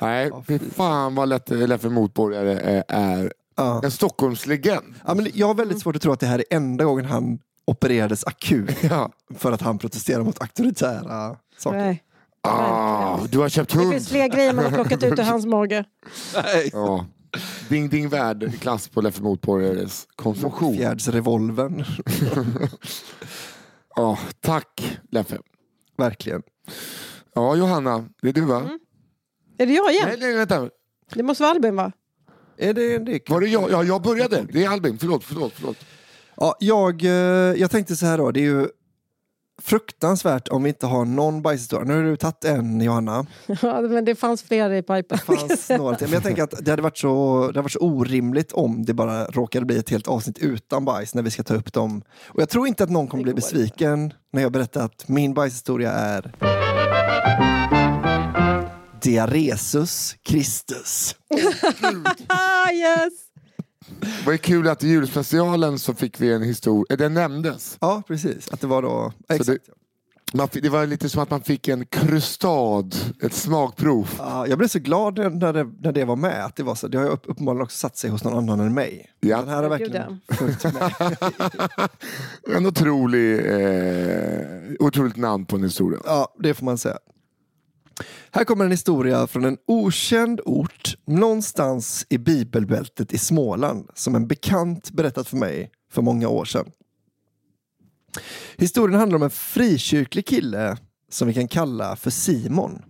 [0.00, 3.80] Nej, fy fan vad lätt Leffe Motborgare är, är Ja.
[3.84, 4.94] en Stockholmslegend.
[5.06, 7.38] Ja, men jag har väldigt svårt att tro att det här är enda gången han
[7.64, 9.10] opererades akut Ja.
[9.38, 11.78] för att han protesterar mot auktoritära saker.
[11.78, 12.02] Nej.
[12.42, 13.92] Ah, du har köpt Det hund.
[13.92, 15.84] finns fler grejer man har plockat ut ur hans mage.
[16.34, 16.70] Nej.
[16.72, 17.06] Ja.
[17.68, 20.76] Ding ding värd klass på Leffe Motborgares konsumtion.
[20.76, 21.84] Fjärdsrevolvern.
[23.98, 25.38] Ja, tack Leffe.
[25.96, 26.42] Verkligen.
[27.34, 28.78] Ja, Johanna, det är du va?
[29.58, 30.04] Är det jag igen?
[30.08, 30.70] Nej, nej, vänta.
[31.14, 31.92] Det måste vara Albin va?
[32.56, 33.70] Är det, det Var det jag?
[33.70, 34.46] Ja, jag började.
[34.52, 34.98] Det är Albin.
[34.98, 35.76] Förlåt, förlåt, förlåt.
[36.36, 37.10] Ja, jag, eh,
[37.60, 38.68] jag tänkte så här då, det är ju
[39.62, 41.84] fruktansvärt om vi inte har någon bajshistoria.
[41.84, 43.26] Nu har du tagit en, Johanna.
[43.62, 45.18] Ja, men det fanns flera i pipen.
[45.18, 46.06] fanns några till.
[46.06, 48.94] Men jag tänker att det hade, varit så, det hade varit så orimligt om det
[48.94, 52.02] bara råkade bli ett helt avsnitt utan bajs när vi ska ta upp dem.
[52.26, 55.92] Och jag tror inte att någon kommer bli besviken när jag berättar att min bajshistoria
[55.92, 56.34] är
[59.02, 61.14] Diaresus Christus.
[62.72, 63.27] Yes!
[64.00, 67.76] Det var ju kul att i julspecialen så fick vi en historia, den nämndes.
[67.80, 68.48] Ja, precis.
[68.48, 69.12] Att det var då...
[69.28, 69.46] Exakt.
[69.46, 72.90] det, man, det var lite som att man fick en krustad,
[73.22, 74.10] ett smakprov.
[74.18, 76.44] Ja, jag blev så glad när det, när det var med.
[76.44, 78.74] Att det, var så, det har ju uppenbarligen också satt sig hos någon annan än
[78.74, 79.06] mig.
[79.20, 79.38] Ja.
[79.38, 80.92] Den här har verkligen följt med.
[82.56, 86.00] En otrolig, eh, otroligt namn på en historia.
[86.04, 86.98] Ja, det får man säga.
[88.32, 94.26] Här kommer en historia från en okänd ort någonstans i bibelbältet i Småland som en
[94.26, 96.70] bekant berättat för mig för många år sedan.
[98.56, 100.76] Historien handlar om en frikyrklig kille
[101.10, 102.82] som vi kan kalla för Simon.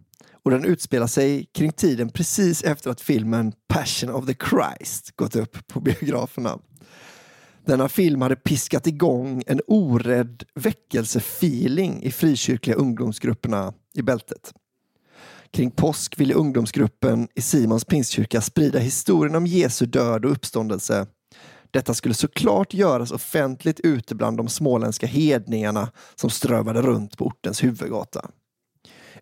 [0.42, 5.36] Och den utspelar sig kring tiden precis efter att filmen Passion of the Christ gått
[5.36, 6.58] upp på biograferna.
[7.64, 14.52] Denna film hade piskat igång en orädd väckelsefeeling i frikyrkliga ungdomsgrupperna i bältet.
[15.52, 21.06] Kring påsk ville ungdomsgruppen i Simons pingstkyrka sprida historien om Jesu död och uppståndelse.
[21.70, 27.64] Detta skulle såklart göras offentligt ute bland de småländska hedningarna som strövade runt på ortens
[27.64, 28.30] huvudgata.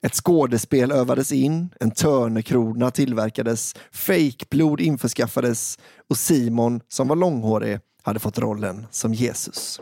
[0.03, 5.79] Ett skådespel övades in, en törnekrona tillverkades, fejkblod införskaffades
[6.11, 9.81] och Simon, som var långhårig, hade fått rollen som Jesus.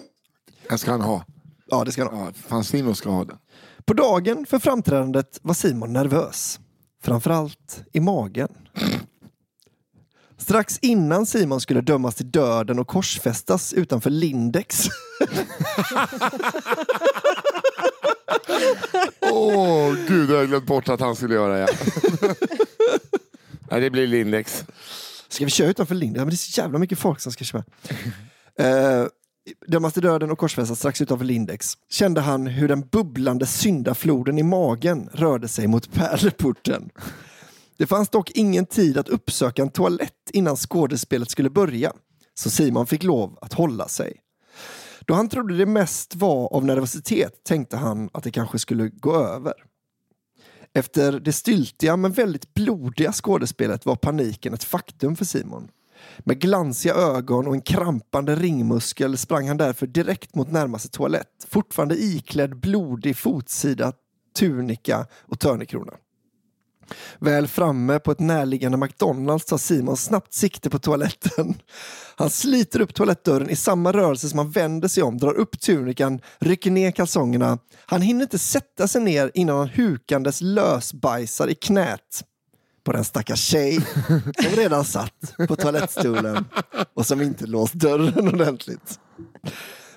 [0.68, 1.24] Den ska han ha.
[1.66, 2.26] Ja, det ska han ha.
[2.26, 3.36] Ja, fan Simon ska ha den.
[3.86, 6.60] På dagen för framträdandet var Simon nervös.
[7.02, 8.48] Framförallt i magen.
[10.38, 14.82] Strax innan Simon skulle dömas till döden och korsfästas utanför Lindex
[19.20, 21.68] Åh gud, jag har glömt bort att han skulle göra ja.
[23.70, 24.64] Nej, det blir Lindex.
[25.28, 26.18] Ska vi köra utanför Lindex?
[26.18, 27.64] Ja, men det är så jävla mycket folk som ska köra.
[28.60, 29.06] Uh,
[29.66, 34.42] dömas till döden och korsfästas strax utanför Lindex kände han hur den bubblande syndafloden i
[34.42, 36.90] magen rörde sig mot pärleporten.
[37.76, 41.92] Det fanns dock ingen tid att uppsöka en toalett innan skådespelet skulle börja,
[42.34, 44.20] så Simon fick lov att hålla sig.
[45.00, 49.16] Då han trodde det mest var av nervositet tänkte han att det kanske skulle gå
[49.16, 49.54] över.
[50.74, 55.68] Efter det styltiga men väldigt blodiga skådespelet var paniken ett faktum för Simon.
[56.18, 61.94] Med glansiga ögon och en krampande ringmuskel sprang han därför direkt mot närmaste toalett, fortfarande
[61.94, 63.92] iklädd blodig fotsida,
[64.38, 65.92] tunika och törnekrona.
[67.18, 71.54] Väl framme på ett närliggande McDonalds tar Simon snabbt sikte på toaletten.
[72.16, 76.20] Han sliter upp toalettdörren i samma rörelse som han vänder sig om, drar upp tunikan,
[76.38, 77.58] rycker ner kalsongerna.
[77.86, 82.24] Han hinner inte sätta sig ner innan han hukandes lösbajsar i knät
[82.84, 83.80] på den stackars tjej
[84.42, 86.44] som redan satt på toalettstolen
[86.94, 89.00] och som inte låst dörren ordentligt.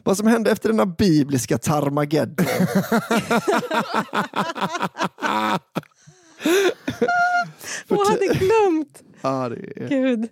[0.04, 2.46] Vad som hände efter denna bibliska tarmageddon
[7.90, 9.04] Åh, hade glömt!
[9.22, 9.90] ja, det är...
[9.90, 10.30] Gud.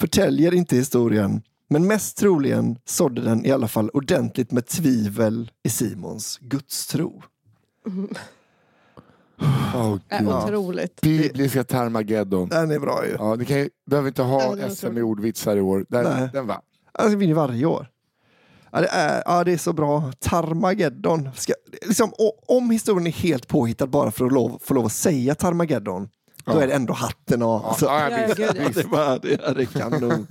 [0.00, 5.70] förtäljer inte historien, men mest troligen sådde den i alla fall ordentligt med tvivel i
[5.70, 7.22] Simons gudstro.
[9.74, 10.28] Åh Äh, gud.
[10.28, 11.00] Otroligt.
[11.00, 12.48] Bibliska Tarmageddon.
[12.48, 13.16] Den är bra ju.
[13.18, 15.86] Ja, ni kan behöver inte Ja, ha var SM i ordvitsar i år.
[15.88, 16.28] Den, Nej.
[16.32, 16.60] den va?
[16.92, 17.88] Alltså, vinner varje år.
[18.72, 20.12] Ja, det, är, ja, det är så bra.
[20.18, 21.28] Tarmageddon.
[21.36, 21.52] Ska,
[21.86, 22.12] liksom,
[22.48, 26.08] om historien är helt påhittad bara för att lov, få lov att säga Tarmageddon,
[26.44, 26.62] då Ja.
[26.62, 27.60] är det ändå hatten av.
[27.62, 28.16] Ja, Alltså, ja, Ja, ja.
[28.34, 30.26] det, är det, är- det kan nog.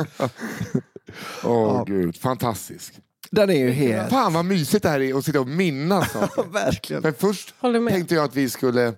[1.44, 1.84] Åh Ja.
[1.88, 2.94] gud, fantastisk.
[3.32, 4.10] Den är ju helt...
[4.10, 6.44] Fan vad mysigt det här är att sitta och minnas saker.
[6.44, 7.02] Verkligen.
[7.02, 8.94] För först tänkte jag att vi skulle,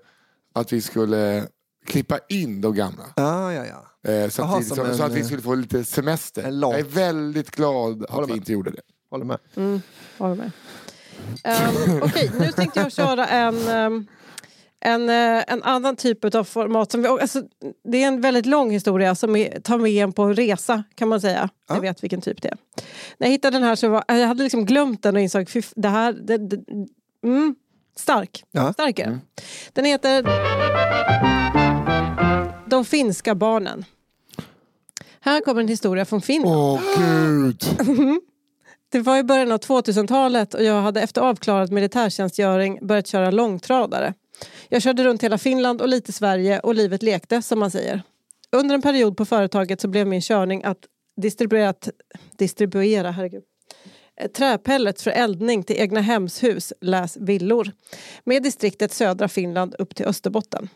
[0.54, 1.48] att vi skulle
[1.86, 3.04] klippa in de gamla.
[3.16, 4.12] Ja, ja, ja.
[4.12, 6.52] Eh, så, Jaha, att vi, så, så en, att vi skulle få lite semester.
[6.62, 8.82] Jag är väldigt glad att vi inte gjorde det.
[9.10, 9.38] Håller med.
[9.56, 9.82] Mm,
[10.18, 10.52] håller med.
[11.88, 14.08] Um, Okej, nu tänkte jag köra en, ehm,
[14.82, 16.92] en, eh, en annan typ av format.
[16.92, 17.44] Som vi, alltså,
[17.84, 21.08] det är en väldigt lång historia som är, tar med en på en resa kan
[21.08, 21.50] man säga.
[21.68, 21.76] Ja.
[21.76, 22.58] Jag vet vilken typ det är.
[23.18, 25.62] När jag hittade den här så var jag hade liksom glömt den och insåg fy,
[25.76, 26.14] det här...
[26.14, 26.58] Det, det,
[27.24, 27.56] mm,
[27.96, 28.44] stark.
[28.52, 28.74] Ja.
[28.74, 29.22] Stark är den.
[29.74, 30.24] Den heter
[32.70, 33.86] De finska barnen.
[35.20, 36.56] Här kommer en historia från Finland.
[36.56, 37.64] Åh gud!
[38.92, 44.14] Det var i början av 2000-talet och jag hade efter avklarad militärtjänstgöring börjat köra långtradare.
[44.70, 48.02] Jag körde runt hela Finland och lite Sverige och livet lekte som man säger.
[48.52, 50.78] Under en period på företaget så blev min körning att
[51.22, 51.74] distribuera,
[52.38, 53.44] distribuera herregud,
[54.36, 57.72] träpellets för eldning till egna hemshus, läs villor,
[58.24, 60.70] med distriktet södra Finland upp till Österbotten.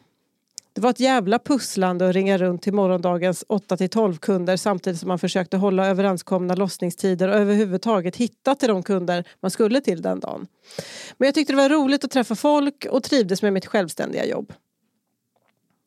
[0.76, 5.20] Det var ett jävla pusslande att ringa runt till morgondagens 8-12 kunder samtidigt som man
[5.20, 10.48] försökte hålla överenskomna lossningstider och överhuvudtaget hitta till de kunder man skulle till den dagen.
[11.18, 14.54] Men jag tyckte det var roligt att träffa folk och trivdes med mitt självständiga jobb.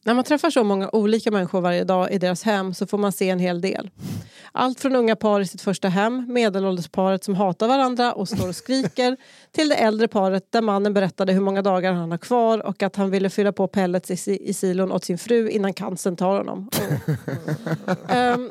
[0.05, 3.13] När man träffar så många olika människor varje dag i deras hem så får man
[3.13, 3.91] se en hel del.
[4.53, 8.57] Allt från unga par i sitt första hem, medelåldersparet som hatar varandra och står och
[8.57, 9.17] skriker
[9.53, 12.97] till det äldre paret där mannen berättade hur många dagar han har kvar och att
[12.97, 16.37] han ville fylla på pellets i, si- i silon åt sin fru innan cancern tar
[16.37, 16.69] honom.
[16.73, 17.15] Oh.
[18.17, 18.51] Ehm,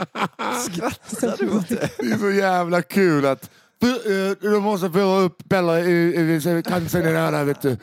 [0.70, 1.90] Skrattar du åt det?
[2.00, 3.90] Det är så jävla kul att "Du,
[4.30, 7.78] eh, du måste fylla upp Bella i, i, i cancern i det här vet du.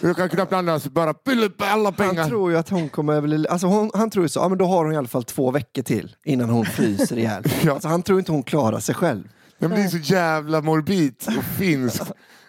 [0.00, 2.14] Du kan knappt andas, bara fyll upp alla pengar.
[2.20, 3.20] Han tror ju att hon kommer...
[3.20, 5.24] väl- Alltså hon, han tror ju så, ja men då har hon i alla fall
[5.24, 7.42] två veckor till innan hon fryser ihjäl.
[7.62, 7.72] Ja.
[7.72, 9.22] alltså, han tror inte hon klarar sig själv.
[9.58, 12.02] Men det är så jävla morbid och finskt.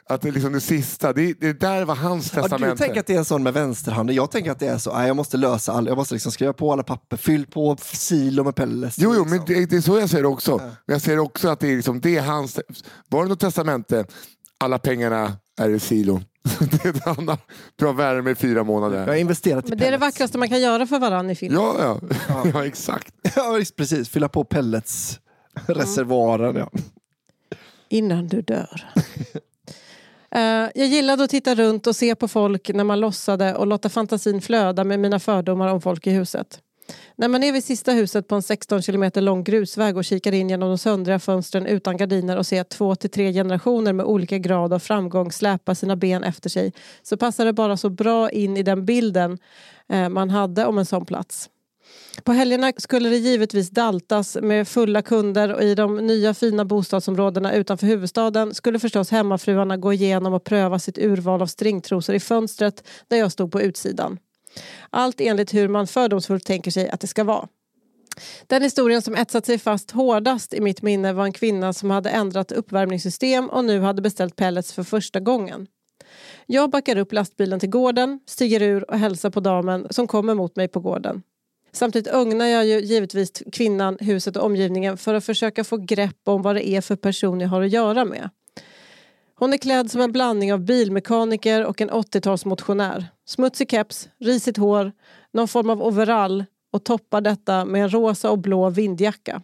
[0.10, 2.78] Att det är liksom det sista, det, det där var hans Ja, du testamente.
[2.84, 4.16] tänker att det är en sån med vänsterhanden.
[4.16, 6.54] Jag tänker att det är så, nej, jag måste lösa alla, jag måste liksom skriva
[6.54, 8.98] på alla papper, fyll på silo med pellets.
[9.00, 9.38] Jo, jo, liksom.
[9.38, 10.58] men det, det är så jag ser det också.
[10.58, 12.60] Men jag ser också att det är, liksom, det är hans...
[13.10, 14.06] Var det något testamente?
[14.60, 16.24] Alla pengarna är i silon.
[16.60, 17.38] det är.
[17.76, 19.16] Du har värme i fyra Jag har månader.
[19.16, 20.16] investerat i men det är det pellets.
[20.16, 21.80] vackraste man kan göra för varandra i Finland.
[21.80, 22.00] Ja,
[22.30, 22.42] ja.
[22.54, 23.14] ja, exakt.
[23.36, 24.10] Ja, visst, precis.
[24.10, 25.20] Fylla på pellets
[25.68, 26.56] reservoaren.
[26.56, 26.70] Ja.
[27.90, 28.86] Innan du dör.
[30.32, 30.42] Eh,
[30.76, 34.42] jag gillade att titta runt och se på folk när man lossade och låta fantasin
[34.42, 36.60] flöda med mina fördomar om folk i huset.
[37.16, 40.50] När man är vid sista huset på en 16 kilometer lång grusväg och kikar in
[40.50, 44.74] genom de söndriga fönstren utan gardiner och ser två till tre generationer med olika grad
[44.74, 46.74] av framgång släpa sina ben efter sig
[47.04, 49.38] så passar det bara så bra in i den bilden
[49.90, 51.50] eh, man hade om en sån plats.
[52.24, 57.54] På helgerna skulle det givetvis daltas med fulla kunder och i de nya fina bostadsområdena
[57.54, 62.88] utanför huvudstaden skulle förstås hemmafruarna gå igenom och pröva sitt urval av stringtrosor i fönstret
[63.08, 64.18] där jag stod på utsidan.
[64.90, 67.48] Allt enligt hur man fördomsfullt tänker sig att det ska vara.
[68.48, 72.10] Den historien som etsat sig fast hårdast i mitt minne var en kvinna som hade
[72.10, 75.68] ändrat uppvärmningssystem och nu hade beställt pellets för första gången.
[76.46, 80.56] Jag backar upp lastbilen till gården, stiger ur och hälsar på damen som kommer mot
[80.56, 81.22] mig på gården.
[81.72, 86.42] Samtidigt ögnar jag ju givetvis kvinnan, huset och omgivningen för att försöka få grepp om
[86.42, 88.30] vad det är för person jag har att göra med.
[89.40, 93.06] Hon är klädd som en blandning av bilmekaniker och en 80-talsmotionär.
[93.26, 94.92] Smutsig keps, risigt hår,
[95.34, 99.42] någon form av overall och toppar detta med en rosa och blå vindjacka.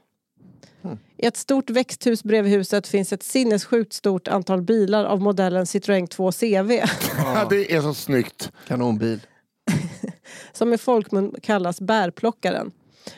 [1.17, 6.07] I ett stort växthus bredvid huset finns ett sinnessjukt stort antal bilar av modellen Citroën
[6.07, 6.71] 2 CV
[7.17, 8.51] Ja, det är så snyggt.
[8.67, 9.19] Kanonbil.
[10.53, 12.71] som i folkmun kallas bärplockaren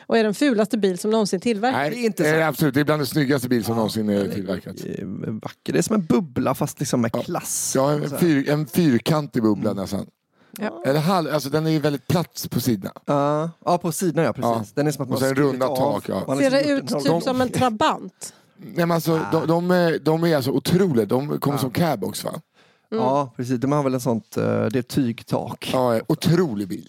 [0.06, 1.76] och är den fulaste bil som någonsin tillverkats.
[1.78, 2.48] Nej, Det är inte det är så.
[2.48, 2.74] absolut.
[2.74, 4.76] Det är bland den snyggaste bil som någonsin är tillverkat.
[4.84, 5.04] Eh,
[5.42, 5.72] Vacker.
[5.72, 7.72] Det är som en bubbla fast liksom med klass.
[7.76, 10.06] Ja, en, fyr, en fyrkantig bubbla nästan.
[10.60, 10.82] Ja.
[10.86, 12.92] Eller halv, alltså den är ju väldigt platt på sidorna.
[13.06, 14.44] Ja, ja, på sidan ja, precis.
[14.50, 14.64] Ja.
[14.74, 15.76] Den är som att man Och sen runda av.
[15.76, 16.36] tak, ja.
[16.38, 18.34] Ser det liksom ut typ som en trabant?
[18.56, 21.06] Nej, men alltså, de, de, är, de är alltså otroliga.
[21.06, 22.40] De kommer som cab också va?
[22.90, 23.60] Ja, precis.
[23.60, 25.70] De har väl en sånt, eh, det är tygtak.
[25.72, 26.88] Ja, otrolig bil.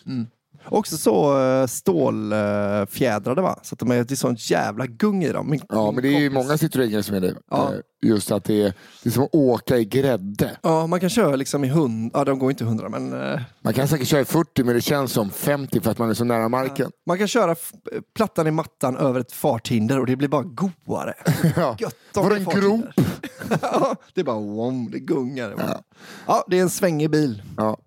[0.72, 3.60] Också så uh, stålfjädrade va?
[3.64, 5.50] Så att de är, det är sånt jävla gung i dem.
[5.50, 7.36] Min, Ja, men det är ju många Citroëner som är det.
[7.52, 7.74] Ja.
[7.74, 10.58] Eh, Just att det är, det är som att åka i grädde.
[10.64, 12.12] Ja, man kan köra liksom i hund...
[12.14, 13.22] Ja, de går inte i hundra, men...
[13.34, 16.10] eh, Man kan säkert köra i 40 men det känns som 50 för att man
[16.10, 16.92] är så nära marken.
[17.06, 17.56] man kan köra
[18.16, 21.14] plattan i mattan över ett farthinder och det blir bara godare.
[21.56, 21.76] Ja.
[21.80, 22.86] Gött Var det en grop?
[23.62, 25.54] ja, det är bara wom, det gungar.
[25.58, 25.82] Ja.
[26.28, 27.42] ja, det är en svängig bil.
[27.58, 27.78] Ja.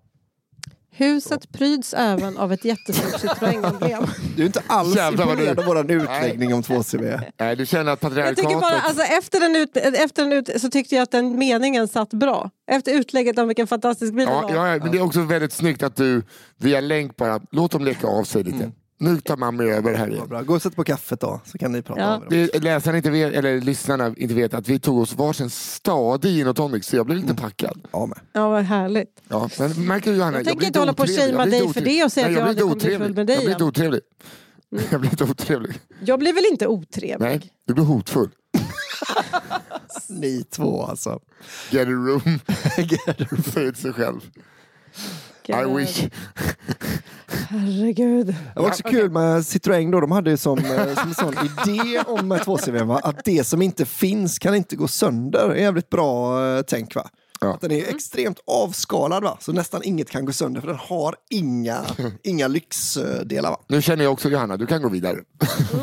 [0.95, 4.05] Huset pryds även av ett jättestort Citroën-emblem.
[4.35, 7.21] Du är inte alls Jävlar imponerad av vår utläggning om 2CV.
[7.39, 8.61] Nej, du känner att Jag tycker patriarkatet...
[8.61, 12.09] bara, alltså, efter, den ut, efter den ut, så tyckte jag att den meningen satt
[12.13, 12.49] bra.
[12.71, 14.55] Efter utlägget om vilken fantastisk bil det Ja, var.
[14.67, 16.23] ja, men det är också väldigt snyggt att du
[16.57, 18.71] via länk bara, låt dem leka av sig lite.
[19.03, 20.27] Nu tar mamma över här igen.
[20.27, 20.41] bra.
[20.41, 22.15] Gå och sätt på kaffet då, så kan ni prata Ja.
[22.17, 22.63] om det.
[22.63, 26.55] Läsarna inte vet, eller lyssnarna inte vet att vi tog oss varsin stadig gin och
[26.55, 27.81] tonic så jag blev lite packad.
[27.91, 28.19] Ja, med.
[28.33, 29.21] Ja, vad härligt.
[29.29, 31.73] Ja, men märker du Johanna, Jag tänker blir inte hålla på och shamea Jag dig
[31.73, 33.15] för det och säga Nej, att jag jag blir aldrig kommer bli full otrevlig.
[33.15, 34.01] med dig Jag blir inte otrevlig.
[34.91, 35.79] Jag blir inte otrevlig.
[36.05, 37.19] Jag blir väl inte otrevlig?
[37.19, 38.29] Nej, du blir hotfull.
[40.09, 41.19] Ni två alltså.
[41.71, 42.21] Get a room.
[43.53, 44.19] Säger till sig själv.
[45.49, 46.09] I wish.
[47.49, 48.27] Herregud.
[48.27, 52.03] Det var också kul med Citroën då, de hade som, eh, som en sån idé
[52.07, 52.99] om eh, 2CV va?
[53.03, 55.47] att det som inte finns kan inte gå sönder.
[55.49, 57.09] Det är jävligt bra eh, tänk va?
[57.41, 57.53] Ja.
[57.53, 59.37] Att den är extremt avskalad va?
[59.41, 61.81] så nästan inget kan gå sönder för den har inga,
[62.23, 63.49] inga lyxdelar.
[63.49, 63.59] Va?
[63.67, 65.17] Nu känner jag också Johanna, du kan gå vidare.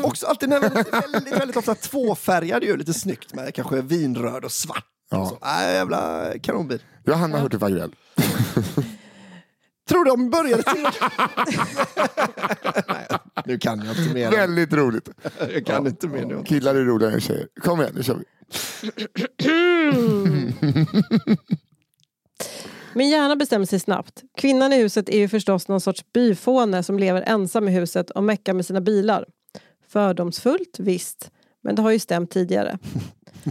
[0.03, 4.51] Också alltid när väldigt, väldigt, väldigt ofta tvåfärgad ju, lite snyggt med kanske vinröd och
[4.51, 4.85] svart.
[5.11, 5.25] Ja.
[5.25, 6.81] Så, äh, jävla kanonbil.
[7.05, 7.95] Johanna Hurtig Wagrell.
[9.91, 10.83] Tror de började till...
[12.87, 13.07] Nej,
[13.45, 14.31] nu kan jag inte mer.
[14.31, 15.09] Väldigt roligt.
[15.53, 16.43] Jag kan inte mer nu.
[16.45, 17.47] Killar är roligare än tjejer.
[17.61, 18.25] Kom igen, nu kör vi.
[22.93, 24.23] Min hjärna bestämmer sig snabbt.
[24.37, 28.23] Kvinnan i huset är ju förstås någon sorts byfåne som lever ensam i huset och
[28.23, 29.25] meckar med sina bilar.
[29.87, 31.31] Fördomsfullt, visst.
[31.63, 32.77] Men det har ju stämt tidigare.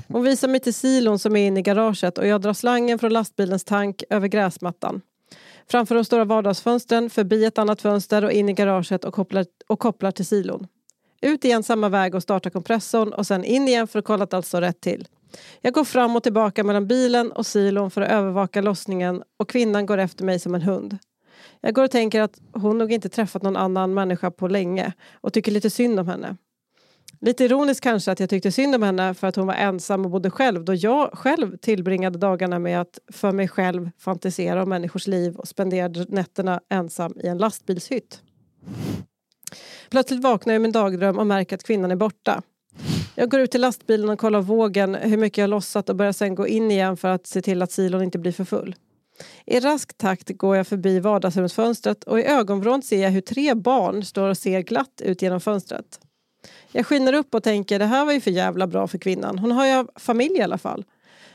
[0.09, 3.13] Hon visar mig till silon som är inne i garaget och jag drar slangen från
[3.13, 5.01] lastbilens tank över gräsmattan.
[5.71, 9.79] Framför de stora vardagsfönstren, förbi ett annat fönster och in i garaget och kopplar, och
[9.79, 10.67] kopplar till silon.
[11.23, 14.35] Ut igen samma väg och startar kompressorn och sen in igen för att kolla att
[14.35, 15.09] allt står rätt till.
[15.61, 19.87] Jag går fram och tillbaka mellan bilen och silon för att övervaka lossningen och kvinnan
[19.87, 20.99] går efter mig som en hund.
[21.61, 25.33] Jag går och tänker att hon nog inte träffat någon annan människa på länge och
[25.33, 26.37] tycker lite synd om henne.
[27.23, 30.11] Lite ironiskt kanske att jag tyckte synd om henne för att hon var ensam och
[30.11, 35.07] bodde själv då jag själv tillbringade dagarna med att för mig själv fantisera om människors
[35.07, 38.23] liv och spenderade nätterna ensam i en lastbilshytt.
[39.91, 42.43] Plötsligt vaknar jag i min dagdröm och märker att kvinnan är borta.
[43.15, 46.13] Jag går ut till lastbilen och kollar vågen, hur mycket jag har lossat och börjar
[46.13, 48.77] sen gå in igen för att se till att silon inte blir för full.
[49.47, 54.05] I rask takt går jag förbi vardagsrumsfönstret och i ögonvrån ser jag hur tre barn
[54.05, 56.01] står och ser glatt ut genom fönstret.
[56.73, 59.39] Jag skiner upp och tänker det här var ju för jävla bra för kvinnan.
[59.39, 60.85] Hon har ju familj i alla fall.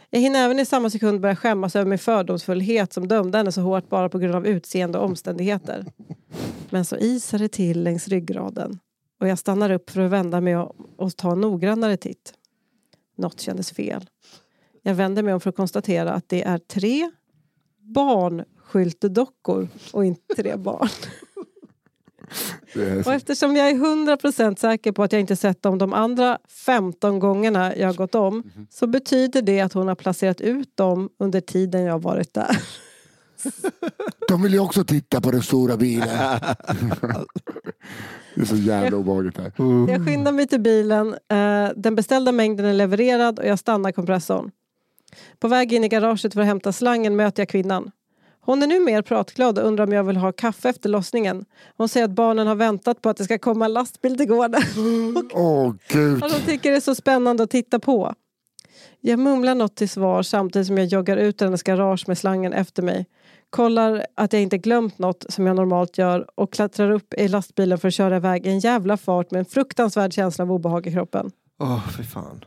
[0.09, 3.61] Jag hinner även i samma sekund börja skämmas över min fördomsfullhet som dömde henne så
[3.61, 5.86] hårt bara på grund av utseende och omständigheter.
[6.69, 8.79] Men så isar det till längs ryggraden
[9.19, 12.33] och jag stannar upp för att vända mig och, och ta en noggrannare titt.
[13.17, 14.09] Något kändes fel.
[14.81, 17.11] Jag vänder mig om för att konstatera att det är tre
[17.79, 20.89] barnskyltdockor och inte tre barn.
[23.05, 27.19] Och eftersom jag är 100% säker på att jag inte sett dem de andra 15
[27.19, 31.41] gångerna jag har gått om så betyder det att hon har placerat ut dem under
[31.41, 32.57] tiden jag har varit där.
[34.28, 36.07] De vill ju också titta på den stora bilen.
[38.36, 39.51] det är så jävla obehagligt här.
[39.89, 41.15] Jag skyndar mig till bilen.
[41.32, 44.51] Eh, den beställda mängden är levererad och jag stannar kompressorn.
[45.39, 47.91] På väg in i garaget för att hämta slangen möter jag kvinnan.
[48.45, 51.45] Hon är nu mer pratglad och undrar om jag vill ha kaffe efter lossningen.
[51.77, 54.61] Hon säger att barnen har väntat på att det ska komma en lastbil till gården.
[55.33, 56.23] Åh gud.
[56.23, 58.13] Och de tycker det är så spännande att titta på.
[59.01, 62.53] Jag mumlar något till svar samtidigt som jag joggar ut ur hennes garage med slangen
[62.53, 63.05] efter mig.
[63.49, 67.77] Kollar att jag inte glömt något som jag normalt gör och klättrar upp i lastbilen
[67.77, 70.91] för att köra iväg i en jävla fart med en fruktansvärd känsla av obehag i
[70.91, 71.31] kroppen.
[71.59, 72.45] Åh, för fan.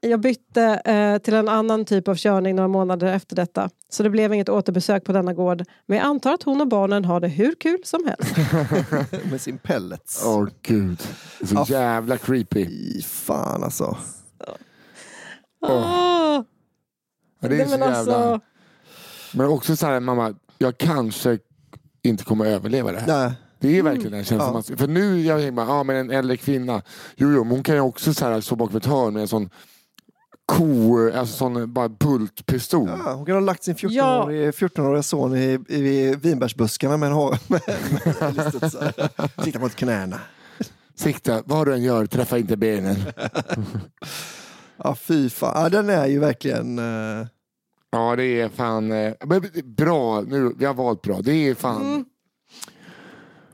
[0.00, 3.70] Jag bytte eh, till en annan typ av körning några månader efter detta.
[3.90, 5.64] Så det blev inget återbesök på denna gård.
[5.86, 8.36] Men jag antar att hon och barnen har det hur kul som helst.
[9.30, 10.22] Med sin pellets.
[10.26, 11.02] Åh gud.
[11.40, 11.66] Det är så Ja.
[11.68, 12.64] jävla creepy.
[12.66, 13.96] Fy fan alltså.
[15.66, 16.42] Åh,
[17.40, 18.14] Ja, det är nej, så men jävla...
[18.16, 18.40] alltså,
[19.32, 21.38] Men också så här, mamma, jag kanske
[22.02, 23.06] inte kommer att överleva det här.
[23.28, 23.32] Nej.
[23.60, 24.48] Det är verkligen den känslan.
[24.48, 24.52] Ja.
[24.68, 26.82] man- För nu jag tänker man, ja men en äldre kvinna,
[27.16, 29.28] jo, jo men hon kan ju också så här, stå bakom ett hörn med en
[29.28, 29.50] sån
[30.48, 32.88] ko, alltså sån bara bultpistol.
[32.88, 37.38] Ja, hon kan ha lagt sin 14-åriga 14 son i, i vinbärsbuskarna med en.
[39.44, 40.20] Sikta mot knäna.
[40.94, 42.96] Sikta, vad du än gör, träffa inte benen.
[44.84, 45.62] Ja, fy fan.
[45.62, 46.78] Ja, den är ju verkligen...
[46.78, 47.26] eh,
[47.90, 51.20] Ja det är fan eh, men bra, nu, vi har valt bra.
[51.20, 52.04] Det är fan.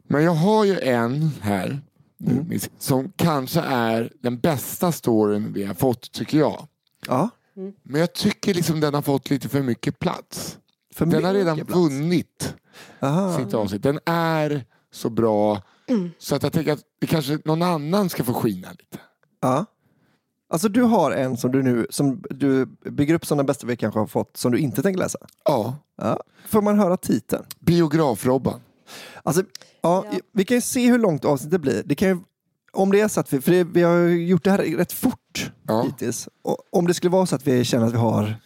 [0.08, 1.80] Men jag har ju en här
[2.18, 6.66] nu, som kanske är den bästa storyn vi har fått tycker jag.
[7.08, 7.28] Ja,
[7.82, 10.58] Men jag tycker liksom den har fått lite för mycket plats.
[10.94, 11.72] för Den har redan plats.
[11.74, 12.54] vunnit
[13.00, 13.38] Aha.
[13.38, 13.82] sitt avsnitt.
[13.82, 15.62] Den är så bra
[16.18, 18.98] så att jag tänker att det kanske någon annan ska få skina lite.
[19.40, 19.64] Ja.
[20.48, 23.76] Alltså du har en som du nu som du bygger upp som den bästa vi
[23.76, 25.18] kanske har fått som du inte tänker läsa.
[25.44, 26.20] Ja, Ja.
[26.46, 27.44] Får man höra titeln?
[27.60, 28.60] Biograf-Robban.
[29.22, 29.42] Alltså,
[29.82, 30.18] ja, Ja.
[30.32, 31.82] Vi kan ju se hur långt avsnittet blir.
[31.86, 32.18] Det kan ju,
[32.72, 34.92] om det är så att vi, för det, vi har ju gjort det här rätt
[34.92, 35.20] fort
[35.66, 35.82] Ja.
[35.82, 36.28] hittills.
[36.42, 38.36] Och om det skulle vara så att vi känner att vi har,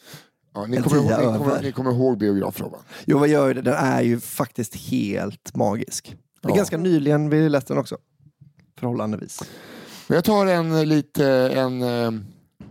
[0.55, 2.81] Ja, ni, En kommer ihåg, ni, kommer, ni kommer ihåg Biograf-Robban?
[3.07, 3.63] jo vad gör det?
[3.63, 6.17] Den är ju faktiskt helt magisk.
[6.43, 6.57] Det är Ja.
[6.57, 7.97] ganska nyligen vi läste den också.
[8.81, 9.43] Förhållandevis.
[10.07, 12.13] Men jag tar en lite, en, eh,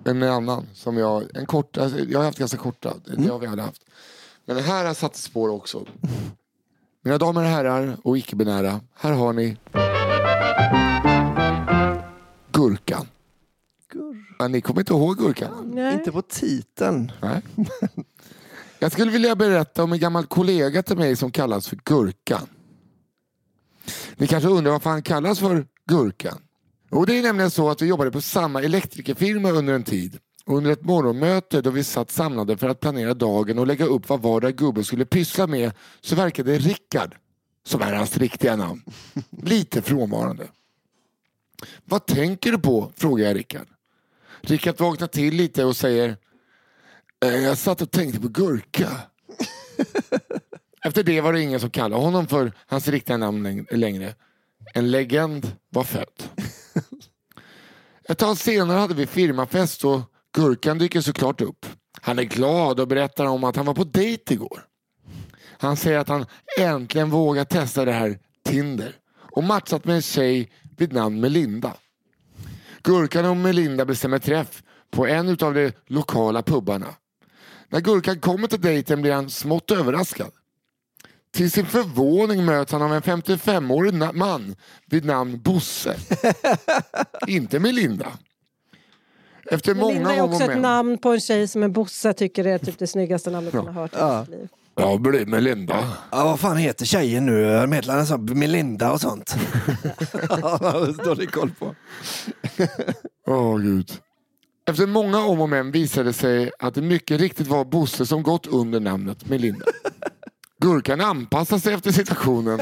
[0.04, 3.30] en annan som jag, en kort, alltså, jag har haft ganska korta, det Mm.
[3.30, 3.82] har vi alla haft.
[4.46, 5.86] Men den här har satt spår också.
[7.04, 9.58] Mina damer och herrar och icke-binära, här har ni
[12.52, 13.08] Gurkan.
[14.40, 15.72] Ja, ni kommer inte ihåg Gurkan?
[15.74, 15.94] nej.
[15.94, 17.12] Inte på titeln.
[17.22, 17.42] Nej.
[18.80, 22.48] Jag skulle vilja berätta om en gammal kollega till mig som kallas för Gurkan.
[24.16, 26.38] Ni kanske undrar varför han kallas för Gurkan?
[26.90, 30.20] Och det är nämligen så att vi jobbade på samma elektrikerfirma under en tid.
[30.46, 34.22] Under ett morgonmöte då vi satt samlade för att planera dagen och lägga upp vad
[34.22, 35.72] vardera gubbe skulle pyssla med
[36.02, 37.16] så verkade Rickard,
[37.66, 38.84] som är hans riktiga namn,
[39.44, 40.48] lite frånvarande.
[41.86, 42.92] Vad tänker du på?
[42.96, 43.68] frågar jag Rickard.
[44.50, 46.18] Rickard vaknar till lite och säger
[47.26, 48.90] eh, Jag satt och tänkte på gurka.
[50.84, 54.16] Efter det var det ingen som kallade honom för hans riktiga namn längre.
[54.74, 56.24] En legend var född.
[58.10, 60.02] Ett tag senare hade vi firmafest och
[60.34, 61.66] Gurkan dyker såklart upp.
[62.02, 64.66] Han är glad och berättar om att han var på dejt igår.
[65.60, 66.26] Han säger att han
[66.60, 68.96] äntligen vågar testa det här Tinder
[69.32, 71.74] och matchat med en tjej vid namn Melinda.
[72.84, 76.88] Gurkan och Melinda bestämmer träff på en av de lokala pubbarna.
[77.70, 80.32] När Gurkan kommer till dejten blir han smått överraskad.
[81.34, 84.56] Till sin förvåning möts han av en 55-årig na- man
[84.86, 85.96] vid namn Bosse.
[87.28, 88.08] Inte Melinda.
[89.52, 90.62] Efter Melinda många är om och också ett men.
[90.62, 93.66] namn på en tjej som en Bosse tycker det är typ det snyggaste namnet hon
[93.68, 94.26] har hört i Ja.
[94.26, 94.48] sitt liv.
[94.80, 95.98] Jag blir Melinda.
[96.12, 97.68] Ja, vad fan heter tjejen nu?
[97.68, 99.36] Medlaren sa Melinda och sånt.
[100.30, 101.76] Ja, Dålig koll på.
[103.28, 103.92] Åh gud.
[104.70, 108.24] Efter många om och men visade det sig att det mycket riktigt var Bosse som
[108.24, 109.66] gått under namnet Melinda.
[110.62, 112.60] Gurkan anpassade sig efter situationen.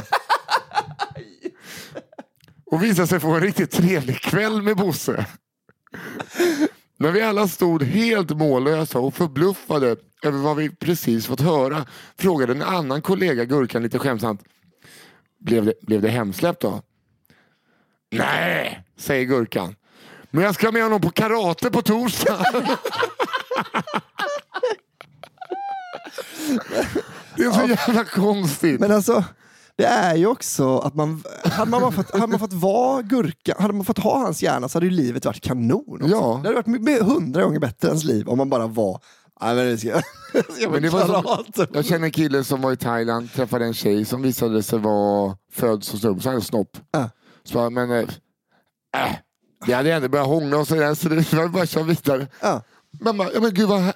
[2.71, 5.25] Och visade sig få en riktigt trevlig kväll med Bosse.
[6.97, 9.95] När vi alla stod helt mållösa och förbluffade
[10.25, 11.85] över vad vi precis fått höra
[12.17, 14.41] frågade en annan kollega Gurkan lite skämtsamt.
[15.39, 16.81] Blev det, blev det hemsläppt då?
[18.11, 19.75] Nej, säger Gurkan.
[20.31, 22.45] Men jag ska med honom på karate på torsdag.
[27.37, 28.79] Det är så jävla konstigt.
[28.79, 29.23] Men alltså,
[29.77, 33.73] det är ju också att man, hade man, fått, hade man fått vara gurka, hade
[33.73, 35.83] man fått ha hans hjärna så hade ju livet varit kanon.
[35.87, 36.07] Också.
[36.07, 36.39] Ja.
[36.43, 38.99] Det hade varit hundra gånger bättre än ens liv om man bara var,
[39.41, 40.01] nej men det ska,
[40.53, 41.67] ska Men det var som- karate.
[41.73, 45.37] Jag känner en kille som var i Thailand, träffade en tjej som visade sig vara
[45.51, 46.77] född som snubb, så hade en snopp.
[46.91, 47.09] Ja.
[47.43, 49.15] Så jag, men, äh, äh,
[49.65, 52.27] vi hade ändå börjat hångla och sådär så det var bara att köra vidare.
[52.41, 52.61] Ja.
[52.91, 53.93] Men, ja, men gud vad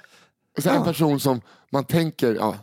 [0.57, 2.55] så En person som man tänker, ja,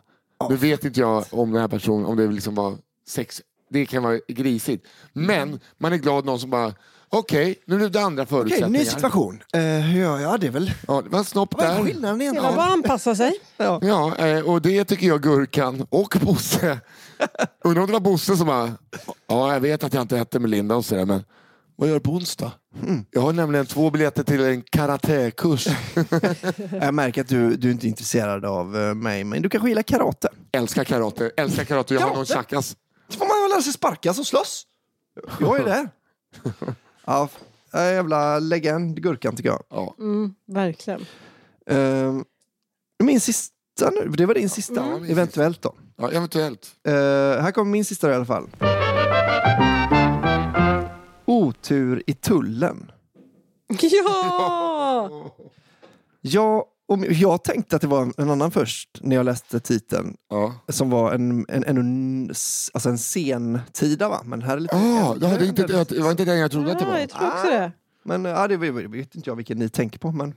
[0.48, 2.76] nu vet inte jag om den här personen, om det liksom var
[3.08, 4.86] sex, det kan vara grisigt.
[5.12, 6.72] Men man är glad någon som bara,
[7.10, 8.68] okej, nu är det andra Okej, förutsättningar.
[8.78, 9.42] ny situation.
[9.56, 10.40] Uh, hur gör jag?
[10.40, 10.72] Det är väl...
[10.88, 11.84] Ja, det var en snopp Vad är där.
[11.84, 12.56] skillnaden Det var egentligen?
[12.56, 13.32] bara att anpassa sig.
[13.56, 13.78] Ja.
[13.82, 16.78] Ja, eh, och det tycker jag Gurkan och Bosse.
[17.64, 18.72] Undrar om det var Bosse som bara,
[19.26, 21.24] ja jag vet att jag inte hette Melinda och sådär men
[21.78, 22.52] vad gör du på onsdag?
[23.10, 25.66] Jag har nämligen två biljetter till en karatekurs.
[26.80, 29.68] Jag märker att du, du är inte är intresserad av eh, mig, men du kanske
[29.68, 30.28] gillar karate?
[30.52, 31.94] älskar karate, älskar karate.
[31.94, 32.32] Jag har någon Karate?
[32.32, 32.76] tjackas.
[33.08, 34.66] Så får man väl lära sig sparkas och slåss.
[35.40, 35.88] Jag är där.
[37.06, 37.28] Ja,
[37.74, 39.62] äh, jävla legend, Gurkan tycker jag.
[39.68, 39.94] Ja.
[39.98, 41.06] Mm, verkligen.
[41.66, 42.24] Ehm,
[43.04, 45.04] min sista nu, det var din sista, Mm.
[45.10, 45.74] eventuellt då.
[45.96, 46.66] ja, eventuellt.
[46.88, 46.92] Eh,
[47.42, 48.48] här kommer min sista i alla fall.
[51.24, 52.90] Otur i tullen.
[53.80, 55.10] Ja!
[56.20, 60.16] Jag, och jag tänkte att det var en, annan först när jag läste titeln.
[60.30, 60.54] Ja.
[60.68, 62.28] Som var en, en, en, en,
[62.72, 64.20] alltså en sentida va?
[64.24, 66.78] Men här är lite Ah, det, hade inte, det var inte den jag trodde att
[66.78, 66.98] det ja, var.
[66.98, 67.72] jag tror också det.
[68.02, 70.12] Men ja, det vet vet inte jag vilken ni tänker på.
[70.12, 70.34] Men...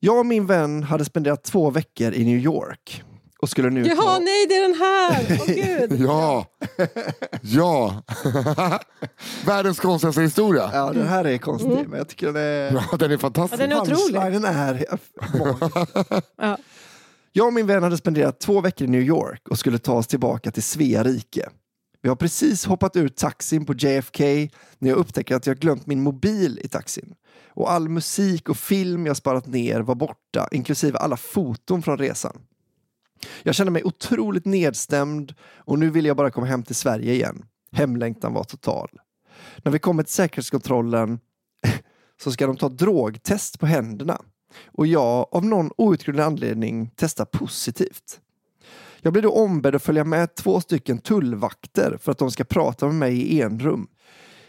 [0.00, 3.02] Jag och min vän hade spenderat två veckor i New York.
[3.44, 4.18] Och skulle nu Jaha, ta...
[4.18, 5.38] nej, det är den här!
[5.40, 5.46] Åh
[5.88, 6.00] gud!
[6.00, 6.46] Ja,
[7.42, 8.02] ja.
[9.46, 10.70] Världens konstigaste historia.
[10.72, 12.72] Ja, den här är konstig, men jag tycker den är...
[12.72, 13.62] Ja, den är fantastisk.
[13.62, 14.20] Ja, den är otrolig.
[14.20, 14.86] Punchlinen är.
[16.36, 16.58] Ja.
[17.32, 20.06] Jag och min vän hade spenderat två veckor i New York och skulle ta oss
[20.06, 21.48] tillbaka till Svea rike.
[22.02, 24.24] Vi har precis hoppat ur taxin på JFK
[24.78, 27.14] när jag upptäcker att jag glömt min mobil i taxin.
[27.48, 32.38] Och all musik och film jag sparat ner var borta, inklusive alla foton från resan.
[33.42, 37.44] Jag kände mig otroligt nedstämd och nu ville jag bara komma hem till Sverige igen.
[37.72, 38.88] Hemlängtan var total.
[39.56, 41.18] När vi kommer till säkerhetskontrollen
[42.22, 44.18] så ska de ta drogtest på händerna.
[44.66, 48.20] Och jag, av någon outgrundlig anledning, testar positivt.
[49.00, 52.86] Jag blir då ombedd att följa med två stycken tullvakter för att de ska prata
[52.86, 53.86] med mig i enrum.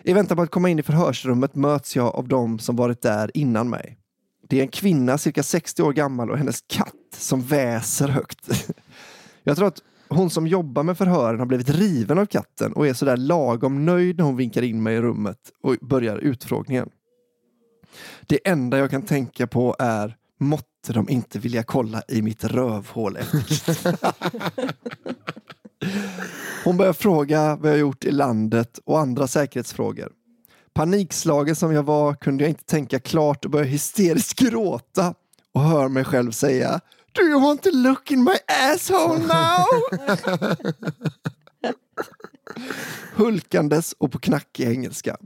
[0.03, 3.32] I väntan på att komma in i förhörsrummet möts jag av de som varit där
[3.34, 3.97] innan mig.
[4.49, 8.69] Det är en kvinna cirka 60 år gammal och hennes katt som väser högt.
[9.43, 12.93] Jag tror att hon som jobbar med förhören har blivit riven av katten och är
[12.93, 16.89] sådär lagom nöjd när hon vinkar in mig i rummet och börjar utfrågningen.
[18.25, 23.17] Det enda jag kan tänka på är måtte de inte vilja kolla i mitt rövhål
[26.63, 30.11] Hon börjar fråga vad jag gjort i landet och andra säkerhetsfrågor.
[30.76, 35.13] Panikslagen som jag var kunde jag inte tänka klart och började hysteriskt gråta
[35.53, 36.80] och hör mig själv säga
[37.11, 38.36] Do you want to look in my
[38.73, 39.65] asshole now?
[43.15, 45.17] Hulkandes och på knackig engelska.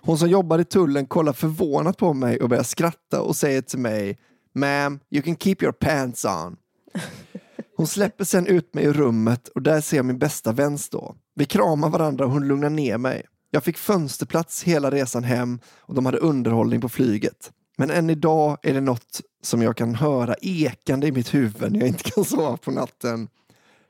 [0.00, 3.78] Hon som jobbar i tullen kollar förvånat på mig och börjar skratta och säger till
[3.78, 4.18] mig
[4.54, 6.56] Ma'am, you can keep your pants on.
[7.76, 11.16] Hon släpper sen ut mig i rummet och där ser jag min bästa vän stå.
[11.34, 13.22] Vi kramar varandra och hon lugnar ner mig.
[13.50, 17.52] Jag fick fönsterplats hela resan hem och de hade underhållning på flyget.
[17.78, 21.78] Men än idag är det något som jag kan höra ekande i mitt huvud när
[21.80, 23.28] jag inte kan sova på natten.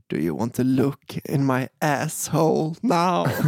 [0.06, 3.28] Do you want to look in my asshole now?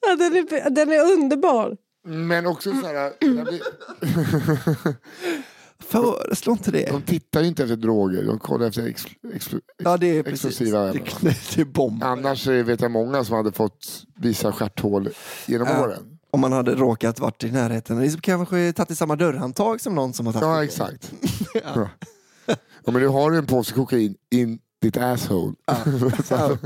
[0.00, 1.76] Ja, den, är, den är underbar.
[2.06, 3.12] Men också så här,
[5.88, 6.86] Föreslå inte det.
[6.90, 10.88] de tittar ju inte efter droger, de kollar efter ex, ex, Ja, det är explosiva
[10.88, 11.04] ämnen.
[11.20, 12.04] det, är.
[12.04, 15.08] Annars vet jag många som hade fått visa stjärthål
[15.46, 15.82] genom Ja.
[15.82, 16.18] åren.
[16.30, 17.98] Om man hade råkat varit i närheten.
[17.98, 21.12] Eller kanske tagit i samma dörrhandtag som någon som har tagit Ja, exakt.
[21.74, 21.88] Ja.
[22.84, 25.54] Ja, men du har ju en påse kokain in ditt asshole.
[25.66, 25.76] Ja.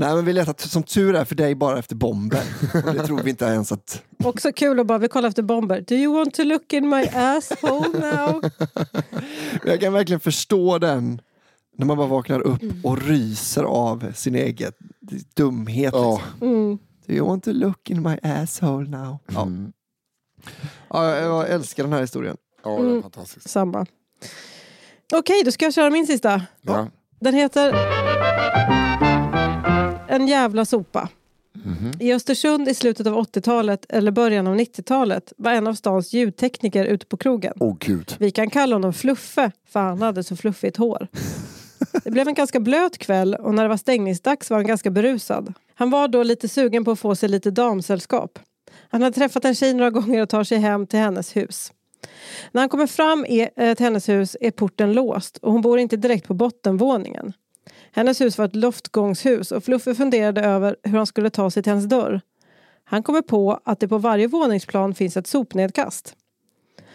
[0.00, 2.42] Nej men vi letar som tur är för dig bara efter bomber.
[2.86, 4.02] Och det tror vi inte ens att...
[4.24, 5.84] Också kul att bara, vi kollar efter bomber.
[5.88, 8.42] Do you want to look in my asshole now?
[9.64, 11.20] Jag kan verkligen förstå den
[11.76, 14.72] när man bara vaknar upp och ryser av sin egen
[15.34, 15.94] dumhet.
[15.94, 16.20] Ja.
[16.30, 16.48] Liksom.
[16.48, 16.78] Mm.
[17.06, 19.18] Do you want to look in my asshole now?
[19.26, 19.42] Ja.
[19.42, 19.72] Mm.
[20.88, 22.36] Ja, jag, jag älskar den här historien.
[22.64, 23.50] ja, det är fantastiskt.
[23.50, 23.86] Samma.
[25.12, 26.42] Okej, då ska jag köra min sista.
[26.62, 26.88] Ja.
[27.20, 28.79] Den heter
[30.10, 31.08] En jävla sopa.
[31.52, 31.92] Mhm.
[32.00, 36.84] I Östersund i slutet av 80-talet eller början av 90-talet var en av stans ljudtekniker
[36.84, 37.54] ute på krogen.
[37.60, 38.16] Åh gud.
[38.18, 41.06] Vi kan kalla honom Fluffe, för han hade så fluffigt hår.
[42.04, 45.54] Det blev en ganska blöt kväll och när det var stängningsdags var han ganska berusad.
[45.74, 48.38] Han var då lite sugen på att få sig lite damsällskap.
[48.88, 51.72] Han hade träffat en tjej några gånger och tar sig hem till hennes hus.
[52.52, 55.96] När han kommer fram eh, till hennes hus är porten låst och hon bor inte
[55.96, 57.32] direkt på bottenvåningen.
[57.92, 61.72] Hennes hus var ett loftgångshus och Fluffe funderade över hur han skulle ta sig till
[61.72, 62.20] hennes dörr.
[62.84, 66.16] Han kommer på att det på varje våningsplan finns ett sopnedkast.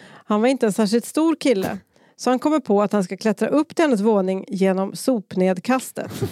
[0.08, 1.78] Han var inte en särskilt stor kille
[2.16, 6.12] så han kommer på att han ska klättra upp till hennes våning genom sopnedkastet.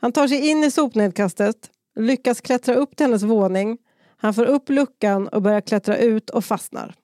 [0.00, 3.78] Han tar sig in i sopnedkastet, lyckas klättra upp till hennes våning.
[4.16, 6.94] Han får upp luckan och börjar klättra ut och fastnar.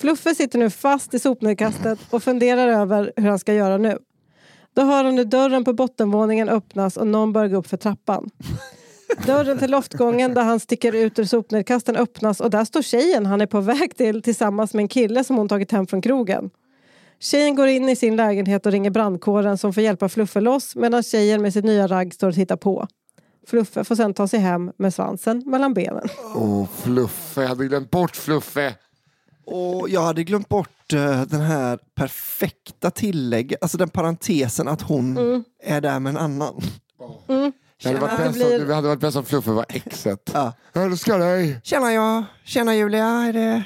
[0.00, 3.98] Fluffe sitter nu fast i sopnedkastet och funderar över hur han ska göra nu.
[4.74, 8.30] Då hör han hur dörren på bottenvåningen öppnas och någon börjar gå upp för trappan.
[9.26, 13.40] Dörren till loftgången där han sticker ut ur sopnedkasten öppnas och där står tjejen han
[13.40, 16.50] är på väg till tillsammans med en kille som hon tagit hem från krogen.
[17.18, 21.02] Tjejen går in i sin lägenhet och ringer brandkåren som får hjälpa Fluffe loss medan
[21.02, 22.86] tjejen med sitt nya ragg står och tittar på.
[23.46, 26.08] Fluffe får sen ta sig hem med svansen mellan benen.
[26.34, 27.40] Åh, Fluffe.
[27.40, 28.74] Jag hade glömt bort Fluffe.
[29.44, 35.16] Och jag hade glömt bort eh, den här perfekta tillägget, alltså den parentesen att hon
[35.62, 36.60] är där med en annan.
[37.82, 40.30] Det hade varit Det bäst blir- om, det hade varit bäst om Fluffe var exet.
[40.34, 40.52] Ja.
[40.72, 41.60] Jag älskar dig.
[41.64, 43.62] Tjena jag, tjena Julia, är det...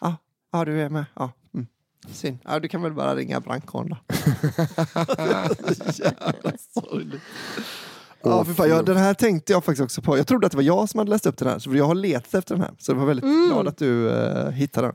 [0.00, 0.16] Ja,
[0.52, 1.04] ja du är med.
[1.14, 1.30] Ja.
[1.54, 1.66] Mm.
[2.12, 2.38] Synd.
[2.44, 3.96] Ja, du kan väl bara ringa brandkåren då.
[5.94, 7.22] Jävla sorgligt.
[8.22, 10.18] Ja, för fan, jag, den här tänkte jag faktiskt också på.
[10.18, 11.94] Jag trodde att det var jag som hade läst upp den här, så jag har
[11.94, 12.74] letat efter den här.
[12.78, 14.94] Så jag var väldigt glad att du uh, hittade den.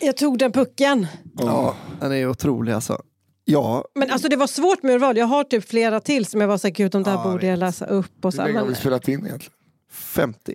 [0.00, 1.06] Jag tog den pucken.
[1.38, 3.02] Ja, den är otrolig alltså.
[3.44, 5.16] Ja, Men alltså det var svårt med urval.
[5.16, 7.46] Jag har typ flera till som jag var så här, gud de där Ja, borde
[7.46, 8.24] jag läsa upp.
[8.24, 8.42] Och så.
[8.42, 9.54] Hur här, länge har vi spelat in egentligen?
[9.90, 10.54] 50.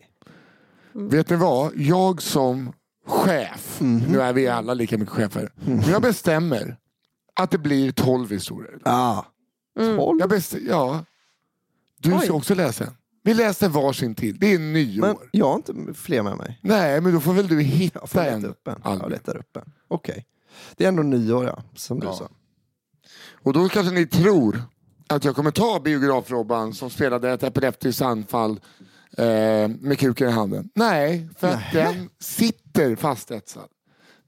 [0.94, 1.72] Vet ni vad?
[1.76, 2.74] Jag som
[3.08, 4.04] chef, Mhm.
[4.12, 6.78] nu är vi alla lika mycket chefer, men jag bestämmer
[7.36, 8.78] att det blir 12 historier.
[8.86, 9.26] Ja.
[9.78, 10.20] Tolv.
[10.20, 11.06] Jag bestämmer, ja.
[12.00, 12.30] Du ska Oj.
[12.32, 12.94] också läsa en.
[13.24, 14.40] Vi läser varsin till.
[14.40, 15.02] Det är nyår.
[15.08, 16.60] Men jag har inte fler med mig.
[16.62, 18.46] Nej, men då får väl du Jag hitta får leta en.
[18.46, 18.76] upp en.
[18.84, 19.02] Albin.
[19.02, 19.72] Jag letar upp en.
[19.88, 20.26] Okej.
[20.76, 22.14] Det är ändå nyår ja, som du Ja.
[22.14, 22.30] sa.
[23.44, 24.64] Och då kanske ni tror
[25.08, 28.60] att jag kommer ta biograf-Robban som spelade ett epileptiskt anfall
[29.18, 30.70] eh, med kuken i handen.
[30.76, 33.68] Nej, för att den sitter fastetsad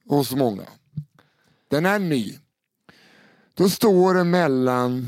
[0.09, 0.63] hos många.
[1.69, 2.38] Den är ny.
[3.53, 5.07] Då står det mellan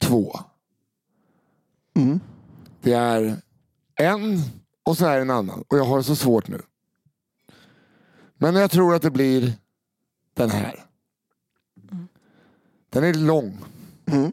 [0.00, 0.40] två.
[1.94, 2.20] Mm.
[2.80, 3.36] Det är
[3.94, 4.42] en
[4.84, 5.64] och så är det en annan.
[5.68, 6.62] Och jag har det så svårt nu.
[8.38, 9.52] Men jag tror att det blir
[10.34, 10.84] den här.
[12.90, 13.58] Den är lång.
[14.06, 14.32] Mm.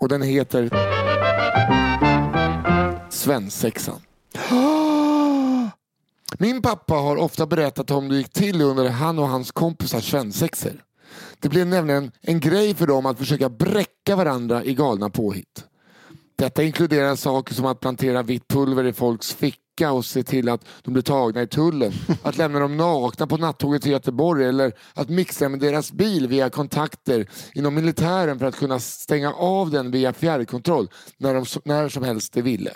[0.00, 0.70] Och den heter
[3.10, 4.00] Svensexan.
[6.38, 10.84] Min pappa har ofta berättat om det gick till under han och hans kompisars svensexor.
[11.40, 15.64] Det blev nämligen en grej för dem att försöka bräcka varandra i galna påhitt.
[16.38, 20.64] Detta inkluderar saker som att plantera vitt pulver i folks ficka och se till att
[20.82, 21.92] de blir tagna i tullen.
[22.22, 26.50] Att lämna dem nakna på nattåget till Göteborg eller att mixa med deras bil via
[26.50, 32.02] kontakter inom militären för att kunna stänga av den via fjärrkontroll när, de, när som
[32.02, 32.70] helst de ville.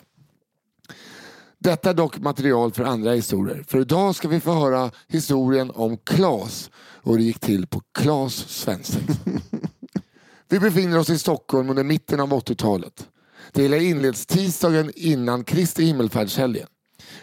[1.59, 3.65] Detta är dock material för andra historier.
[3.69, 8.35] För idag ska vi få höra historien om Klas och det gick till på Klas
[8.35, 9.03] Svensson.
[10.49, 13.07] Vi befinner oss i Stockholm under mitten av 80-talet.
[13.53, 16.67] Det hela inleds tisdagen innan Kristi himmelfärdshelgen.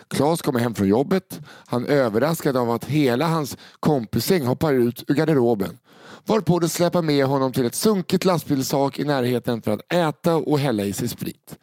[0.07, 1.39] Klas kommer hem från jobbet.
[1.67, 5.77] Han är överraskad av att hela hans kompisgäng hoppar ut ur garderoben.
[6.25, 10.59] Varpå de släpar med honom till ett sunkigt lastbilssak i närheten för att äta och
[10.59, 11.57] hälla i sig sprit.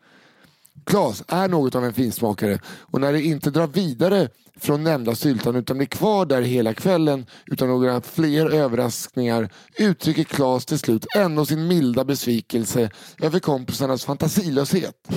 [0.85, 5.57] Klas är något av en finsmakare och när det inte drar vidare från nämnda syltan
[5.57, 11.47] utan blir kvar där hela kvällen utan några fler överraskningar uttrycker Klas till slut ändå
[11.47, 15.09] sin milda besvikelse över kompisarnas fantasilöshet.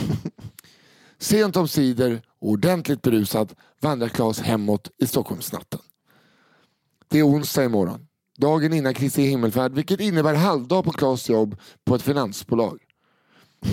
[1.20, 5.80] Sent om sidor och ordentligt berusad vandrar Klas hemåt i Stockholmsnatten.
[7.07, 8.07] Det är onsdag imorgon.
[8.38, 12.80] Dagen innan Kristi himmelfärd vilket innebär halvdag på Klas jobb på ett finansbolag.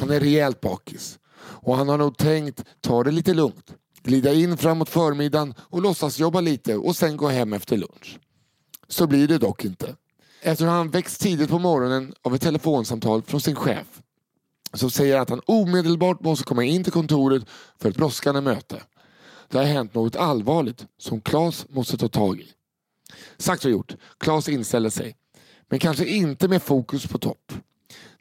[0.00, 1.18] Han är rejält bakis
[1.64, 3.74] och han har nog tänkt ta det lite lugnt.
[4.02, 8.18] Glida in framåt förmiddagen och låtsas jobba lite och sen gå hem efter lunch.
[8.88, 9.96] Så blir det dock inte.
[10.42, 13.86] Eftersom han väcks tidigt på morgonen av ett telefonsamtal från sin chef
[14.72, 17.42] som säger att han omedelbart måste komma in till kontoret
[17.78, 18.82] för ett brådskande möte.
[19.48, 22.48] Det har hänt något allvarligt som Klas måste ta tag i.
[23.36, 23.96] Sagt och gjort.
[24.18, 25.16] Klas inställer sig.
[25.68, 27.52] Men kanske inte med fokus på topp.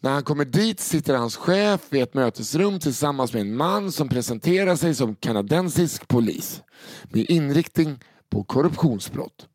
[0.04, 4.10] När han kommer dit sitter hans chef i ett mötesrum tillsammans med en man som
[4.10, 6.62] presenterar sig som kanadensisk polis
[7.04, 8.00] med inriktning
[8.30, 9.48] på korruptionsbrott.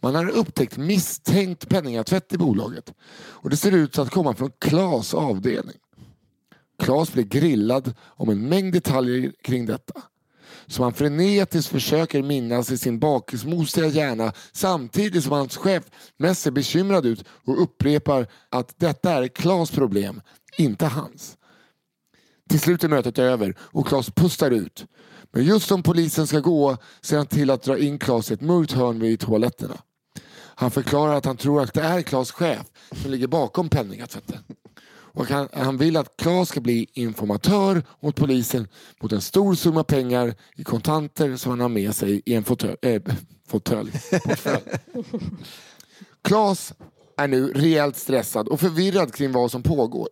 [0.00, 5.14] Man har upptäckt misstänkt penningatvätt i bolaget och det ser ut att komma från Klas
[5.14, 5.78] avdelning.
[6.82, 10.02] Klas blir grillad om en mängd detaljer kring detta
[10.66, 15.84] som han frenetiskt försöker minnas i sin bakismosiga hjärna samtidigt som hans chef
[16.16, 20.20] mest ser bekymrad ut och upprepar att detta är Klas problem,
[20.56, 21.36] inte hans.
[22.48, 24.86] Till slut är mötet över och Klas pustar ut.
[25.32, 28.40] Men just som polisen ska gå ser han till att dra in Klas i ett
[28.40, 29.76] mörkt hörn vid toaletterna.
[30.54, 32.66] Han förklarar att han tror att det är Klas chef
[33.02, 34.38] som ligger bakom penningatvätten.
[35.18, 38.68] Och han, han vill att Klas ska bli informatör åt polisen
[39.00, 42.76] mot en stor summa pengar i kontanter som han har med sig i en fåtölj.
[42.82, 43.02] Äh,
[43.46, 43.92] fåtölj
[46.22, 46.74] Klas
[47.16, 50.08] är nu rejält stressad och förvirrad kring vad som pågår.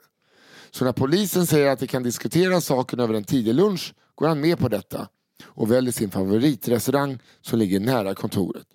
[0.70, 4.40] Så när polisen säger att de kan diskutera saken över en tidig lunch går han
[4.40, 5.08] med på detta
[5.44, 8.66] och väljer sin favoritrestaurang som ligger nära kontoret.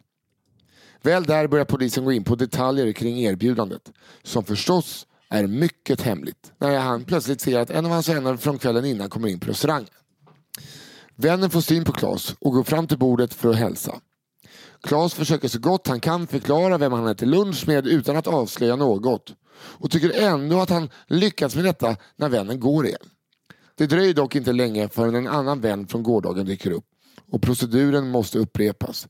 [1.01, 3.91] Väl där börjar polisen gå in på detaljer kring erbjudandet
[4.23, 8.59] som förstås är mycket hemligt när han plötsligt ser att en av hans vänner från
[8.59, 9.89] kvällen innan kommer in på restaurangen.
[11.15, 14.01] Vännen får syn på Klas och går fram till bordet för att hälsa.
[14.83, 18.75] Klas försöker så gott han kan förklara vem han äter lunch med utan att avslöja
[18.75, 23.09] något och tycker ändå att han lyckats med detta när vännen går igen.
[23.75, 26.85] Det dröjer dock inte länge förrän en annan vän från gårdagen dyker upp
[27.31, 29.07] och proceduren måste upprepas.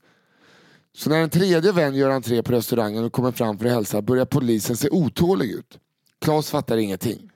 [0.98, 4.02] Så när en tredje vän gör entré på restaurangen och kommer fram för att hälsa
[4.02, 5.80] börjar polisen se otålig ut.
[6.22, 7.32] Klas fattar ingenting.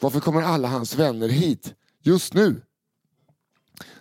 [0.00, 2.62] Varför kommer alla hans vänner hit just nu?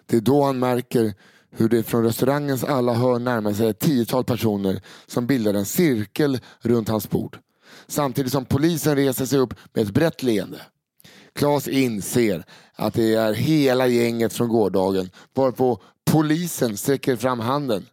[0.05, 1.13] Det är då han märker
[1.49, 6.39] hur det från restaurangens alla hörn närmar sig ett tiotal personer som bildar en cirkel
[6.59, 7.39] runt hans bord.
[7.87, 10.61] Samtidigt som polisen reser sig upp med ett brett leende.
[11.33, 17.85] Klas inser att det är hela gänget från gårdagen varpå polisen sträcker fram handen.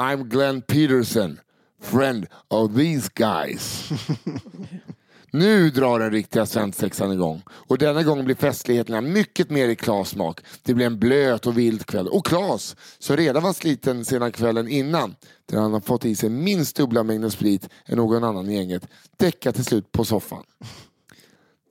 [0.00, 1.40] I'm Glenn Peterson,
[1.82, 3.88] friend of these guys.
[5.30, 10.08] Nu drar den riktiga svensexan igång och denna gång blir festligheterna mycket mer i Klas
[10.08, 10.40] smak.
[10.62, 14.68] Det blir en blöt och vild kväll och Klas, som redan var sliten sedan kvällen
[14.68, 15.14] innan,
[15.46, 18.88] där han har fått i sig minst dubbla mängden sprit än någon annan i gänget,
[19.16, 20.42] däckar till slut på soffan.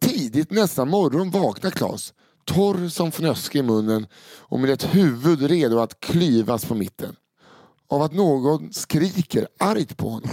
[0.01, 2.13] Tidigt nästa morgon vaknar Klas,
[2.45, 4.07] torr som fnöske i munnen
[4.39, 7.15] och med ett huvud redo att klyvas på mitten.
[7.89, 10.31] Av att någon skriker argt på honom.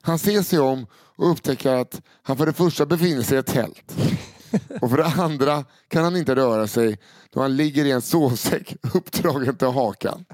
[0.00, 3.46] Han ser sig om och upptäcker att han för det första befinner sig i ett
[3.46, 3.96] tält.
[4.80, 6.98] Och för det andra kan han inte röra sig
[7.30, 10.24] då han ligger i en sovsäck uppdragen till hakan.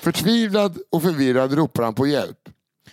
[0.00, 2.48] Förtvivlad och förvirrad ropar han på hjälp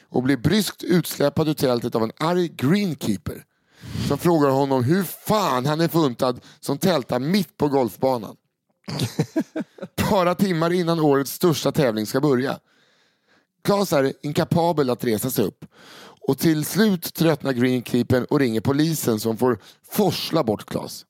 [0.09, 3.43] och blir bryskt utsläpad ur tältet av en arg greenkeeper
[4.07, 8.35] som frågar honom hur fan han är funtad som tältar mitt på golfbanan.
[10.09, 12.59] Bara timmar innan årets största tävling ska börja.
[13.61, 15.65] Klas är inkapabel att resa sig upp.
[16.27, 19.59] Och till slut tröttnar Greenkeepern och ringer polisen som får
[19.91, 21.05] forsla bort Klas.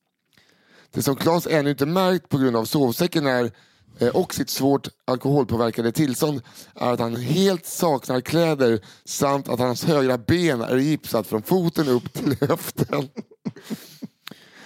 [0.92, 3.52] Det som Klas ännu inte märkt på grund av sovsäcken är,
[4.00, 6.42] eh, och sitt svårt alkoholpåverkade tillstånd
[6.76, 11.88] är att han helt saknar kläder samt att hans högra ben är gipsat från foten
[11.88, 13.10] upp till höften.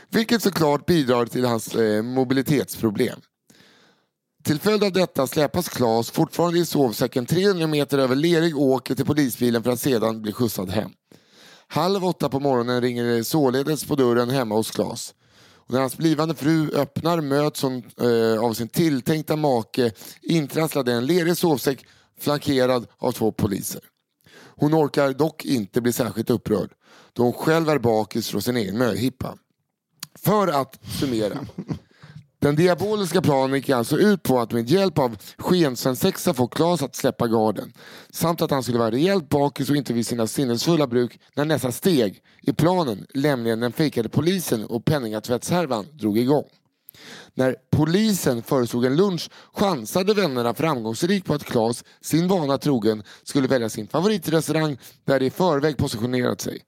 [0.09, 3.19] Vilket såklart bidrar till hans eh, mobilitetsproblem.
[4.45, 9.05] Till följd av detta släpas Klas fortfarande i sovsäcken 300 meter över lerig åker till
[9.05, 10.91] polisbilen för att sedan bli skjutsad hem.
[11.67, 15.15] Halv åtta på morgonen ringer det således på dörren hemma hos Klas.
[15.55, 19.91] Och när hans blivande fru öppnar möts hon eh, av sin tilltänkta make
[20.21, 21.85] intrasslad i en lerig sovsäck
[22.19, 23.81] flankerad av två poliser.
[24.55, 26.69] Hon orkar dock inte bli särskilt upprörd
[27.13, 29.37] då hon själv är bakis från sin egen möhippa.
[30.19, 31.37] För att summera.
[32.45, 36.95] Den diaboliska planen gick alltså ut på att med hjälp av skensvensexa få Klas att
[36.95, 37.73] släppa garden.
[38.09, 41.71] Samt att han skulle vara rejält bakis och inte vid sina sinnesfulla bruk när nästa
[41.71, 46.43] steg i planen, nämligen den fejkade polisen och penningatvättshärvan, drog igång.
[47.33, 53.47] När polisen föreslog en lunch chansade vännerna framgångsrikt på att Klas, sin vana trogen, skulle
[53.47, 56.61] välja sin favoritrestaurang där de i förväg positionerat sig.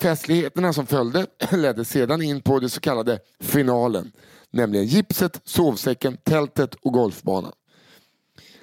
[0.00, 4.12] Festligheterna som följde ledde sedan in på det så kallade finalen.
[4.56, 7.52] Nämligen gipset, sovsäcken, tältet och golfbanan.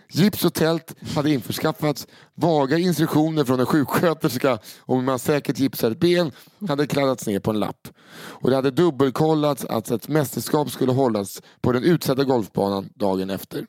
[0.10, 2.08] Gips och tält hade införskaffats.
[2.36, 6.32] Vaga instruktioner från en sjuksköterska om hur man säkert gipsar ett ben
[6.68, 7.88] hade kladdats ner på en lapp.
[8.16, 13.66] Och det hade dubbelkollats att ett mästerskap skulle hållas på den utsatta golfbanan dagen efter.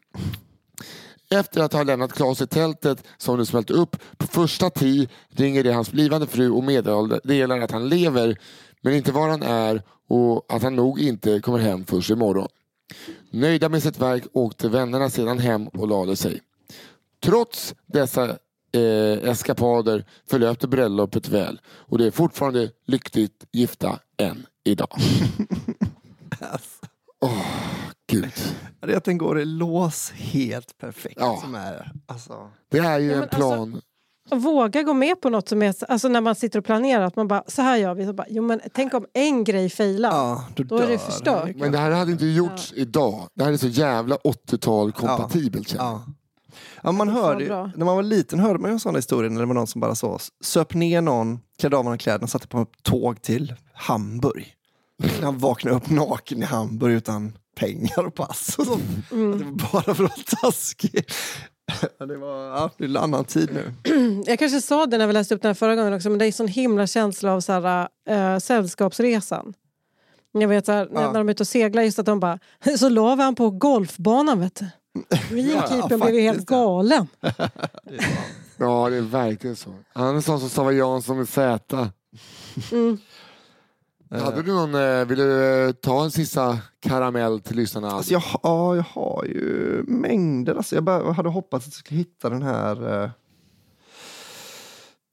[1.31, 5.65] Efter att ha lämnat Klas i tältet som nu smält upp på första tee ringer
[5.65, 8.39] det hans blivande fru och meddelar att han lever
[8.83, 12.49] men inte var han är och att han nog inte kommer hem först imorgon.
[13.31, 16.41] Nöjda med sitt verk åkte vännerna sedan hem och lade sig.
[17.23, 18.31] Trots dessa
[18.73, 24.89] eh, eskapader förlöpte bröllopet väl och det är fortfarande lyckligt gifta än idag.
[27.21, 27.45] Åh, oh,
[28.07, 28.33] gud.
[28.81, 31.17] Det är att den går i lås helt perfekt.
[31.21, 31.39] Ja.
[31.43, 32.51] Som är, alltså.
[32.71, 33.81] Det är ju Ja, en alltså- plan.
[34.31, 37.17] Och våga gå med på något som är, alltså när man sitter och planerar, att
[37.17, 38.07] man bara, så här gör vi.
[38.07, 40.11] Så bara, jo, men tänk om en grej failar.
[40.11, 41.57] Ja, då, Då är det förstört.
[41.57, 43.29] Men det här hade inte gjorts idag.
[43.35, 45.83] Det här är så jävla 80-tal kompatibelt jag.
[45.83, 46.05] Ja.
[46.83, 49.41] Ja, man så hörde, när man var liten hörde man ju en sån historia när
[49.41, 52.49] det var någon som bara så söp ner någon, klädde av honom kläderna och satte
[52.49, 54.55] på ett tåg till Hamburg.
[55.23, 58.55] Han vaknade upp naken i Hamburg utan pengar och pass.
[58.59, 58.83] Och sånt.
[59.13, 59.39] Mm.
[59.39, 61.05] Det var bara för att vara taskig.
[61.99, 63.73] Ja, det var ja, det en annan tid nu.
[64.27, 66.25] Jag kanske sa det när vi läste upp den här förra gången också, men det
[66.25, 69.55] är en sån himla känsla av så här, äh, sällskapsresan.
[70.33, 71.07] Jag vet så här, när, Ja.
[71.13, 72.39] när de är ute och seglar, just att de bara,
[72.79, 74.67] så la vi han på golfbanan vet du.
[75.31, 76.57] Greenkeepern blev ju helt faktiskt, ja.
[76.57, 77.07] galen.
[78.57, 79.75] Ja, det är verkligen så.
[79.93, 81.91] Han är sån som stavar Jansson med Z.
[82.73, 82.99] Mm.
[84.23, 87.91] Hade du någon, eh, vill du eh, ta en sista karamell till lyssnarna?
[87.91, 90.55] Alltså jag, ja, jag har ju mängder.
[90.55, 93.03] Alltså jag bara hade hoppats att jag skulle hitta den här...
[93.05, 93.11] eh,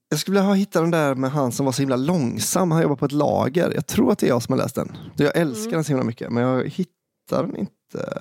[0.09, 2.71] Jag skulle vilja ha hittat den där med han som var så himla långsam.
[2.71, 3.71] Han jobbar på ett lager.
[3.75, 4.97] Jag tror att det är jag som har läst den.
[5.15, 8.13] Jag älskar den så himla mycket, men jag hittar den inte.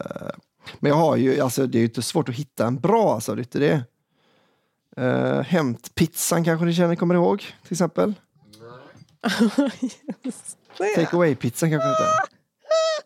[0.78, 3.34] Men jag har ju, alltså det är ju inte svårt att hitta en bra, alltså,
[3.34, 3.84] det är inte det.
[4.98, 7.38] Uh, Hämtpizzan kanske ni känner, kommer ihåg?
[7.62, 8.14] Till exempel.
[10.78, 12.04] Take away-pizzan kanske inte.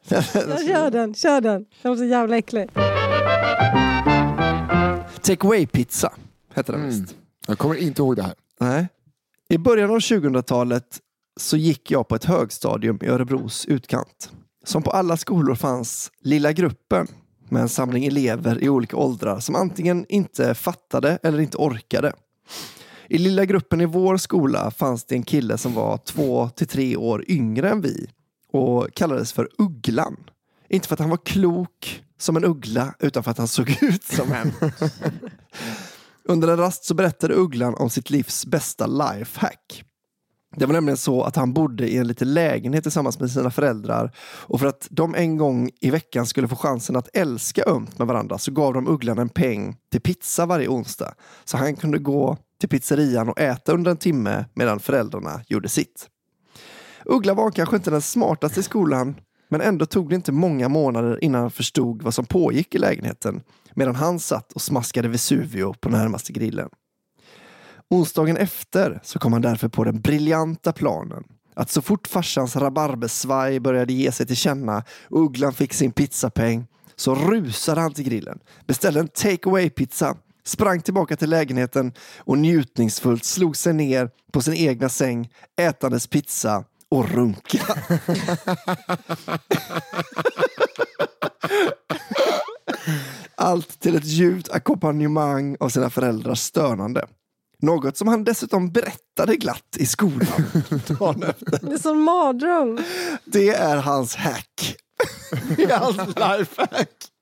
[0.48, 1.66] Jag kör den, kör den.
[1.82, 2.70] Den var så jävla äcklig.
[5.22, 6.12] Take away-pizza
[6.54, 6.90] hette den Mm.
[7.00, 7.14] visst.
[7.46, 8.34] Jag kommer inte ihåg det här.
[8.60, 8.88] Nej.
[9.48, 10.98] I början av 2000-talet
[11.40, 14.30] så gick jag på ett högstadium i Örebros utkant.
[14.64, 17.06] Som på alla skolor fanns Lilla gruppen
[17.48, 22.12] med en samling elever i olika åldrar som antingen inte fattade eller inte orkade.
[23.08, 26.96] I lilla gruppen i vår skola fanns det en kille som var två till tre
[26.96, 28.10] år yngre än vi
[28.52, 30.16] och kallades för Ugglan.
[30.68, 34.04] Inte för att han var klok som en uggla utan för att han såg ut
[34.04, 34.52] som en.
[36.24, 39.84] Under en rast så berättade Ugglan om sitt livs bästa lifehack.
[40.56, 44.12] Det var nämligen så att han bodde i en liten lägenhet tillsammans med sina föräldrar
[44.18, 48.06] och för att de en gång i veckan skulle få chansen att älska ömt med
[48.06, 52.36] varandra så gav de Ugglan en peng till pizza varje onsdag så han kunde gå
[52.60, 56.08] till pizzerian och äta under en timme medan föräldrarna gjorde sitt.
[57.04, 59.14] Uggla var kanske inte den smartaste i skolan
[59.48, 63.42] men ändå tog det inte många månader innan han förstod vad som pågick i lägenheten
[63.74, 66.68] medan han satt och smaskade Vesuvio på närmaste grillen.
[67.90, 71.24] Onsdagen efter så kom han därför på den briljanta planen
[71.54, 76.66] att så fort farsans rabarbersvaj började ge sig till känna och Ugglan fick sin pizzapeng
[76.96, 82.38] så rusade han till grillen, beställde en take away pizza, sprang tillbaka till lägenheten och
[82.38, 87.58] njutningsfullt slog sig ner på sin egna säng, ätandes pizza och runka.
[93.36, 97.06] Allt till ett ljud ackompanjemang av sina föräldrars stönande.
[97.62, 100.26] Något som han dessutom berättade glatt i skolan.
[100.98, 101.66] dagen efter.
[101.66, 102.78] Det är som mardröm.
[103.24, 104.76] Det är hans hack.
[105.56, 107.13] Det är hans lifehack.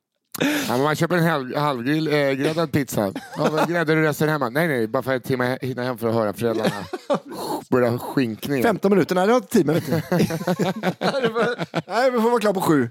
[0.68, 3.12] Ja, men man köper en halv, halvgräddad pizza.
[3.36, 4.48] Ja, gräddar du resten hemma?
[4.48, 6.84] Nej, nej, bara för att hinna hinna hem för att höra föräldrarna
[7.70, 8.62] börja skinkningen.
[8.62, 10.02] 15 minuter, nej det var inte 10 minuter.
[11.90, 12.90] nej, vi får vara klara på sju.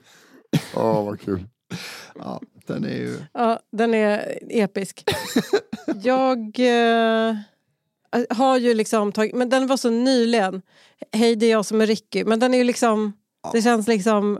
[0.75, 1.43] Åh, vad kul.
[2.19, 3.17] Ja, den är ju...
[3.33, 5.03] Ja, den är episk.
[6.03, 7.35] Jag eh,
[8.29, 10.61] har ju liksom tagit, men den var så nyligen.
[11.11, 12.23] Hej, det är jag som är Ricky.
[12.23, 13.13] Men den är ju liksom,
[13.53, 14.39] det känns liksom,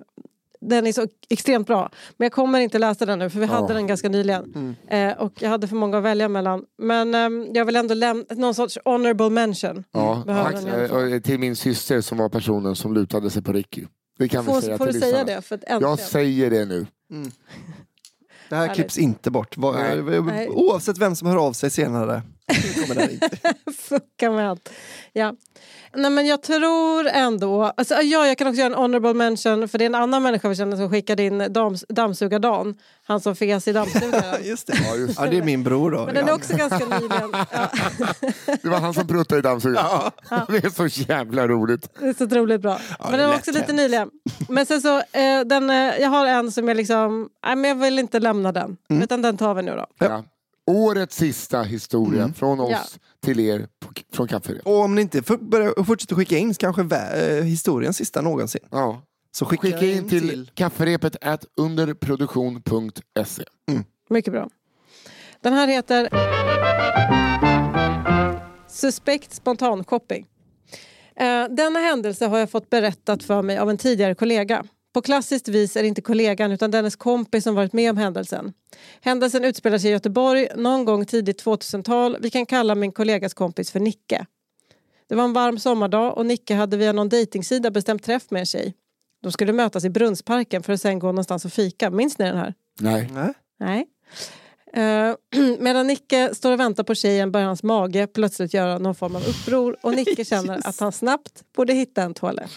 [0.62, 1.92] den är så extremt bra.
[2.18, 4.76] Men jag kommer inte läsa den nu för vi hade den ganska nyligen.
[4.88, 6.64] Eh, och jag hade för många att välja mellan.
[6.78, 9.84] Men ehm, jag vill ändå lämna någon sorts honorable mention.
[9.92, 11.14] Ja, Behöver fall.
[11.14, 13.86] eh, till min syster som var personen som lutade sig på Ricky.
[14.20, 15.36] Det kan vi Får, säga får du till säga lyssnarna.
[15.36, 15.42] det?
[15.42, 15.90] För att äntligen.
[15.90, 16.86] Jag säger det nu.
[18.50, 19.58] Det här klipps inte bort.
[19.58, 19.76] Vad-
[20.26, 20.50] Nej.
[20.50, 22.22] Oavsett vem som hör av sig senare.
[23.78, 24.70] Fucka med allt.
[25.14, 25.36] Ja.
[25.94, 27.64] Nej, men jag tror ändå...
[27.78, 30.50] Alltså, ja, jag kan också göra en honorable mention för det är en annan människa
[30.50, 32.76] vi känner som skickade in dams, dammsugardan.
[33.04, 34.44] Han som fes i dammsugaren.
[34.44, 34.74] Just det.
[34.90, 36.06] Ja, just Ja, det är min bror då.
[36.06, 37.32] Men den är också ganska nyligen.
[37.52, 37.70] Ja,
[38.62, 40.12] Det var han som pruttade i dammsugaren.
[40.48, 41.90] Det är så jävla roligt.
[42.00, 42.80] det är så otroligt bra.
[43.00, 44.10] men det den är också lite nyligen.
[44.50, 47.30] Men sen så, eh, den, eh, jag har en som jag liksom...
[47.46, 48.78] Nej, men jag vill inte lämna den.
[48.90, 49.04] Mm.
[49.04, 49.86] Utan den tar vi nu då.
[50.72, 52.80] Årets sista historia från oss Ja.
[53.26, 54.60] till er på, från Café.
[54.66, 55.24] Och om ni inte
[55.86, 58.62] fortsätter skicka in så kanske vä- eh, historiens sista någonsin.
[58.72, 59.02] Ja.
[59.32, 63.44] Så skicka, Skicka in till, kafferepet at underproduktion.se.
[64.10, 64.50] Mycket bra.
[65.42, 66.10] Den här heter
[68.70, 70.26] Suspekt spontanshopping.
[71.16, 74.64] Eh, denna händelse har jag fått berättat för mig av en tidigare kollega.
[74.94, 78.54] På klassiskt vis är det inte kollegan utan dennes kompis som varit med om händelsen.
[79.02, 82.18] Händelsen utspelar sig i Göteborg någon gång tidigt 2000-tal.
[82.20, 84.26] Vi kan kalla min kollegas kompis för Nicke.
[85.08, 88.46] Det var en varm sommardag och Nicke hade via någon dejtingsida bestämt träff med en
[88.46, 88.74] tjej.
[89.22, 91.90] De skulle mötas i Brunnsparken för att sen gå någonstans och fika.
[91.90, 92.54] Minns ni den här?
[92.80, 93.10] Nej.
[93.60, 93.86] Nej.
[94.74, 95.16] Eh,
[95.60, 99.28] medan Nicke står och väntar på tjejen börjar hans mage plötsligt göra någon form av
[99.28, 102.52] uppror och Nicke känner att han snabbt borde hitta en toalett.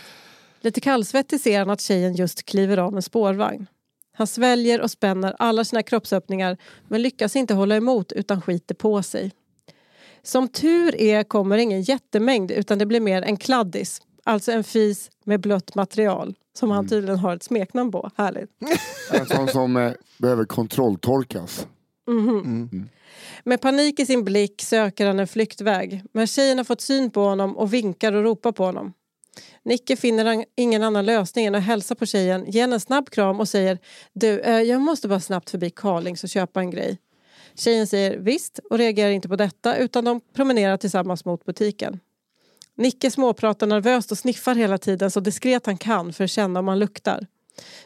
[0.65, 3.67] Lite kallsvettig ser han att tjejen just kliver av en spårvagn.
[4.13, 6.57] Han sväljer och spänner alla sina kroppsöppningar
[6.89, 9.33] men lyckas inte hålla emot utan skiter på sig.
[10.23, 14.03] Som tur är kommer ingen jättemängd utan det blir mer en kladdis.
[14.25, 18.11] Alltså en fis med blött material som han tydligen har ett smeknamn på.
[18.17, 18.51] Härligt.
[19.13, 21.67] En sån som eh, behöver kontrolltorkas.
[23.45, 26.03] Med panik i sin blick söker han en flyktväg.
[26.13, 28.93] Men tjejen har fått syn på honom och vinkar och ropar på honom.
[29.65, 33.41] Nicke finner ingen annan lösning än att hälsa på tjejen, ge henne en snabb kram
[33.41, 33.79] och säger
[34.13, 36.99] Du, eh, jag måste bara snabbt förbi Karlings och köpa en grej.
[37.55, 42.01] Tjejen säger visst och reagerar inte på detta utan de promenerar tillsammans mot butiken.
[42.77, 46.69] Nicke småpratar nervöst och sniffar hela tiden så diskret han kan för att känna om
[46.69, 47.27] han luktar.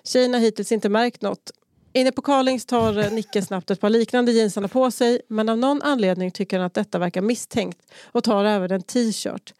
[0.04, 1.50] Tjejen har hittills inte märkt något.
[1.98, 5.20] Inne på Carlings tar eh, Nicke snabbt ett par liknande jeans han har på sig
[5.28, 9.54] men av någon anledning tycker han att detta verkar misstänkt och tar även en t-shirt.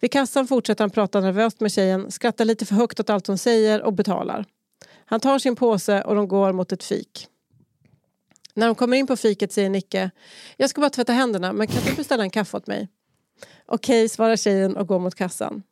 [0.00, 3.38] Vid kassan fortsätter han prata nervöst med tjejen, skrattar lite för högt åt allt hon
[3.38, 4.44] säger och betalar.
[5.04, 7.28] Han tar sin påse och de går mot ett fik.
[8.54, 10.10] När de kommer in på fiket säger Nicke
[10.56, 12.88] Jag ska bara tvätta händerna men kan du beställa en kaffe åt mig?
[13.66, 15.62] Okej, svarar tjejen och går mot kassan.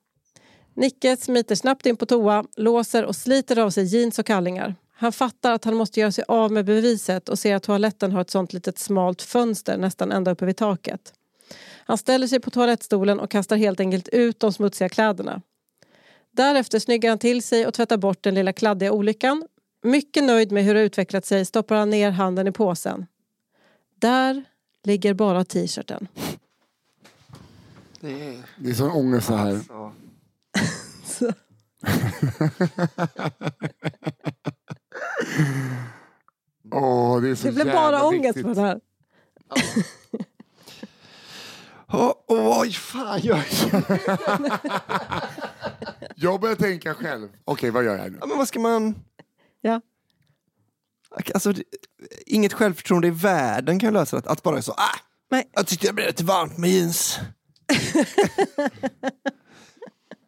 [0.74, 4.74] Nicke smiter snabbt in på toa, låser och sliter av sig jeans och kallingar.
[5.04, 8.20] Han fattar att han måste göra sig av med beviset och ser att toaletten har
[8.20, 11.12] ett sånt litet smalt fönster nästan ända uppe vid taket.
[11.86, 15.42] Han ställer sig på toalettstolen och kastar helt enkelt ut de smutsiga kläderna.
[16.30, 19.46] Därefter snyggar han till sig och tvättar bort den lilla kladdiga olyckan.
[19.82, 23.06] Mycket nöjd med hur det utvecklat sig stoppar han ner handen i påsen.
[23.98, 24.44] Där
[24.82, 26.08] ligger bara t-shirten.
[28.00, 28.42] Det är...
[28.58, 29.60] Det är sån ångest så här.
[29.66, 29.92] Så.
[31.04, 31.32] Så.
[36.72, 38.44] Åh, det är så Det blev jävla bara ångest viktigt.
[38.44, 38.80] på det här.
[41.92, 42.12] Åh,
[42.60, 43.70] oj, fan gör jag?
[46.16, 47.28] Jag börjar tänka själv.
[47.44, 48.18] Okej, vad gör jag nu?
[48.20, 48.94] Ja, men vad ska man...
[49.60, 49.80] Ja.
[51.34, 51.62] Alltså, det-
[52.26, 54.28] inget självförtroende i världen kan lösa det.
[54.30, 54.98] Att bara så, ah,
[55.30, 55.48] Nej.
[55.52, 57.18] jag tyckte det blev lite varmt med jeans.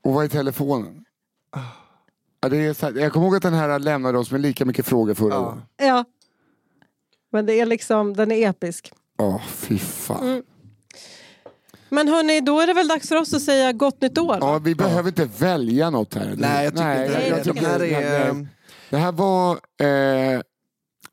[0.05, 1.05] Och vad är telefonen?
[2.41, 4.65] Ja, det är så här, jag kommer ihåg att den här lämnade oss med lika
[4.65, 5.41] mycket frågor förra Ja.
[5.41, 5.63] gången.
[5.77, 6.05] Ja.
[7.33, 8.93] Men det är liksom, den är episk.
[9.19, 10.29] Åh, fy fan.
[10.29, 10.43] Mm.
[11.89, 14.39] Men hörni, då är det väl dags för oss att säga gott nytt år?
[14.41, 16.35] Ja, vi behöver inte välja något här.
[16.39, 17.29] Nej, jag tycker inte det.
[17.29, 18.25] jag Jag tycker tycker det här är...
[18.35, 18.47] här
[18.91, 19.53] Det här var
[20.35, 20.41] eh,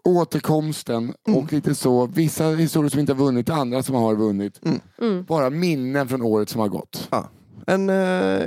[0.03, 1.39] återkomsten Mm.
[1.39, 2.05] och lite så.
[2.05, 4.59] Vissa historier som inte har vunnit, andra som har vunnit.
[5.01, 5.24] Mm.
[5.24, 7.07] Bara minnen från året som har gått.
[7.11, 7.30] Ja.
[7.68, 7.95] En, eh,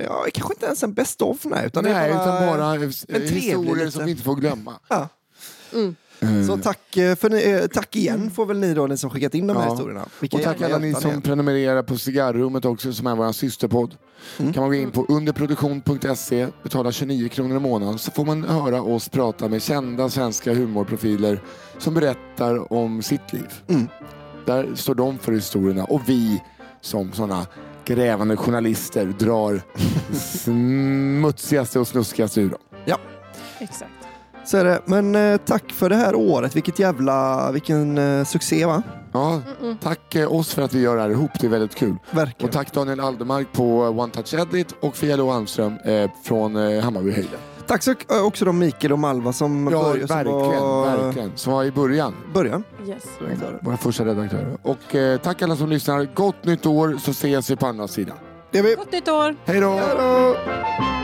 [0.04, 1.66] ja, kanske inte ens en best of, nej.
[1.66, 4.72] Utan Nej, det är bara, utan bara trevlig historier lite- som vi inte får glömma.
[4.88, 5.08] Ja.
[5.74, 5.96] Mm.
[6.20, 9.10] Eh, Så tack, eh, för ni, eh, tack igen får väl ni då, ni som
[9.10, 9.70] skickat in de här Ja.
[9.72, 10.06] historierna.
[10.20, 11.20] Vilka Och tack alla ni som är.
[11.20, 13.94] prenumererar på Cigarrummet också som är vår systerpodd.
[14.38, 14.52] Mm.
[14.52, 18.82] kan man gå in på underproduktion.se, betala 29 kronor i månaden så får man höra
[18.82, 21.40] oss prata med kända svenska humorprofiler
[21.78, 23.52] som berättar om sitt liv.
[23.68, 23.88] Mm.
[24.46, 26.42] Där står de för historierna och vi
[26.80, 27.46] som sådana
[27.86, 29.62] grävande journalister drar
[30.16, 32.58] smutsigaste och snuskigaste ur dem.
[33.58, 33.90] Exakt.
[34.44, 34.82] Så är det.
[34.84, 36.56] Men eh, tack för det här året.
[36.56, 38.82] Vilket jävla, vilken eh, succé va?
[39.12, 39.76] Ja, Mm-mm.
[39.82, 41.96] tack eh, oss för att vi gör det här ihop, det är väldigt kul.
[42.10, 42.48] Verkligen.
[42.48, 46.82] Och tack Daniel Aldermark på One Touch Edit och Fia Lo Almström eh, från eh,
[46.84, 47.38] Hammarby Höjden.
[47.66, 51.32] Tack så, eh, också då Mikael och Malva som Ja, började som verkligen, var verkligen.
[51.36, 52.14] Som var i början.
[52.34, 52.64] början.
[52.88, 53.04] Yes.
[53.60, 54.56] Våra första redaktörer.
[54.62, 56.08] Och eh, tack alla som lyssnar.
[56.14, 58.16] Gott nytt år så ses vi på andra sidan.
[58.50, 58.74] Det är vi.
[58.74, 59.36] Gott nytt år!
[59.44, 59.70] Hej då!
[59.70, 60.95] Hej då!